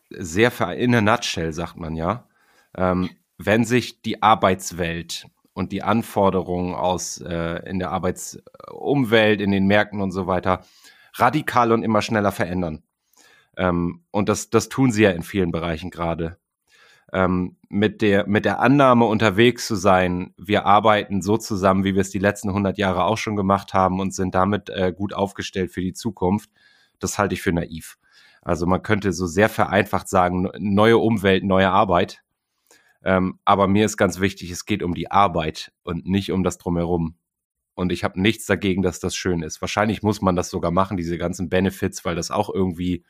sehr 0.10 0.52
in 0.76 0.94
a 0.94 1.02
nutshell, 1.02 1.54
sagt 1.54 1.78
man 1.78 1.96
ja. 1.96 2.28
Ähm, 2.76 3.10
wenn 3.38 3.64
sich 3.64 4.02
die 4.02 4.22
Arbeitswelt 4.22 5.28
und 5.54 5.72
die 5.72 5.84
Anforderungen 5.84 6.76
aus 6.76 7.20
äh, 7.22 7.68
in 7.68 7.80
der 7.80 7.92
Arbeitsumwelt, 7.92 9.40
in 9.40 9.52
den 9.52 9.68
Märkten 9.68 10.02
und 10.02 10.12
so 10.12 10.28
weiter 10.28 10.66
radikal 11.14 11.72
und 11.72 11.84
immer 11.84 12.02
schneller 12.02 12.34
verändern. 12.34 12.84
Ähm, 13.56 14.04
und 14.12 14.28
das, 14.28 14.50
das 14.50 14.68
tun 14.68 14.92
sie 14.92 15.04
ja 15.04 15.12
in 15.12 15.24
vielen 15.24 15.52
Bereichen 15.54 15.92
gerade 15.92 16.41
ähm, 17.14 17.58
mit, 17.70 18.02
der, 18.02 18.28
mit 18.28 18.46
der 18.46 18.60
Annahme 18.60 19.06
unterwegs 19.06 19.68
zu 19.68 19.76
sein, 19.76 20.34
wir 20.38 20.66
arbeiten 20.66 21.22
so 21.22 21.38
zusammen, 21.38 21.84
wie 21.84 21.94
wir 21.94 22.02
es 22.02 22.10
die 22.10 22.20
letzten 22.20 22.50
100 22.50 22.78
Jahre 22.78 23.04
auch 23.04 23.18
schon 23.18 23.36
gemacht 23.36 23.74
haben 23.74 24.00
und 24.00 24.14
sind 24.14 24.36
damit 24.36 24.70
äh, 24.70 24.94
gut 24.96 25.14
aufgestellt 25.14 25.72
für 25.72 25.82
die 25.82 25.94
Zukunft, 25.94 26.50
das 27.00 27.18
halte 27.18 27.34
ich 27.34 27.42
für 27.42 27.54
naiv. 27.54 27.98
Also 28.42 28.66
man 28.66 28.82
könnte 28.82 29.14
so 29.14 29.28
sehr 29.28 29.50
vereinfacht 29.50 30.08
sagen, 30.08 30.50
neue 30.58 30.98
Umwelt, 30.98 31.44
neue 31.44 31.70
Arbeit. 31.70 32.24
Ähm, 33.04 33.40
aber 33.46 33.68
mir 33.68 33.86
ist 33.86 33.98
ganz 33.98 34.20
wichtig, 34.20 34.52
es 34.52 34.66
geht 34.66 34.84
um 34.84 34.94
die 34.94 35.12
Arbeit 35.12 35.72
und 35.84 36.06
nicht 36.06 36.32
um 36.32 36.44
das 36.44 36.58
drumherum. 36.58 37.16
Und 37.74 37.92
ich 37.92 38.04
habe 38.04 38.22
nichts 38.22 38.46
dagegen, 38.46 38.82
dass 38.82 39.00
das 39.00 39.16
schön 39.16 39.44
ist. 39.44 39.62
Wahrscheinlich 39.62 40.04
muss 40.04 40.22
man 40.22 40.36
das 40.36 40.50
sogar 40.50 40.72
machen, 40.72 40.98
diese 40.98 41.18
ganzen 41.18 41.50
Benefits, 41.50 42.04
weil 42.06 42.16
das 42.16 42.32
auch 42.32 42.50
irgendwie 42.54 43.04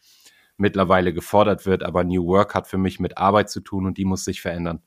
mittlerweile 0.62 1.13
gefordert 1.13 1.65
wird. 1.65 1.84
Aber 1.84 2.06
New 2.06 2.26
Work 2.28 2.56
hat 2.56 2.67
für 2.67 2.78
mich 2.78 3.00
mit 3.00 3.17
Arbeit 3.17 3.50
zu 3.50 3.60
tun 3.60 3.86
und 3.86 3.97
die 3.97 4.06
muss 4.06 4.24
sich 4.24 4.41
verändern. 4.41 4.82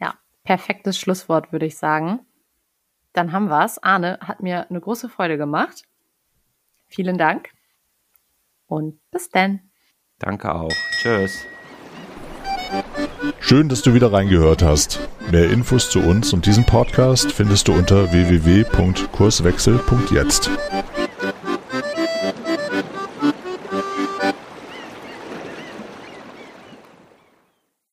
Ja, 0.00 0.14
perfektes 0.42 0.98
Schlusswort, 0.98 1.52
würde 1.52 1.66
ich 1.66 1.76
sagen. 1.76 2.20
Dann 3.12 3.32
haben 3.32 3.48
wir 3.48 3.64
es. 3.64 3.82
Arne 3.82 4.18
hat 4.20 4.42
mir 4.42 4.68
eine 4.68 4.80
große 4.80 5.08
Freude 5.08 5.38
gemacht. 5.38 5.84
Vielen 6.88 7.18
Dank 7.18 7.50
und 8.66 8.98
bis 9.10 9.30
dann. 9.30 9.60
Danke 10.18 10.54
auch. 10.54 10.72
Tschüss. 11.02 11.44
Schön, 13.40 13.68
dass 13.68 13.82
du 13.82 13.92
wieder 13.94 14.12
reingehört 14.12 14.62
hast. 14.62 15.00
Mehr 15.30 15.50
Infos 15.50 15.90
zu 15.90 16.00
uns 16.00 16.32
und 16.32 16.46
diesem 16.46 16.64
Podcast 16.64 17.30
findest 17.32 17.68
du 17.68 17.74
unter 17.74 18.10
www.kurswechsel.jetzt. 18.12 20.50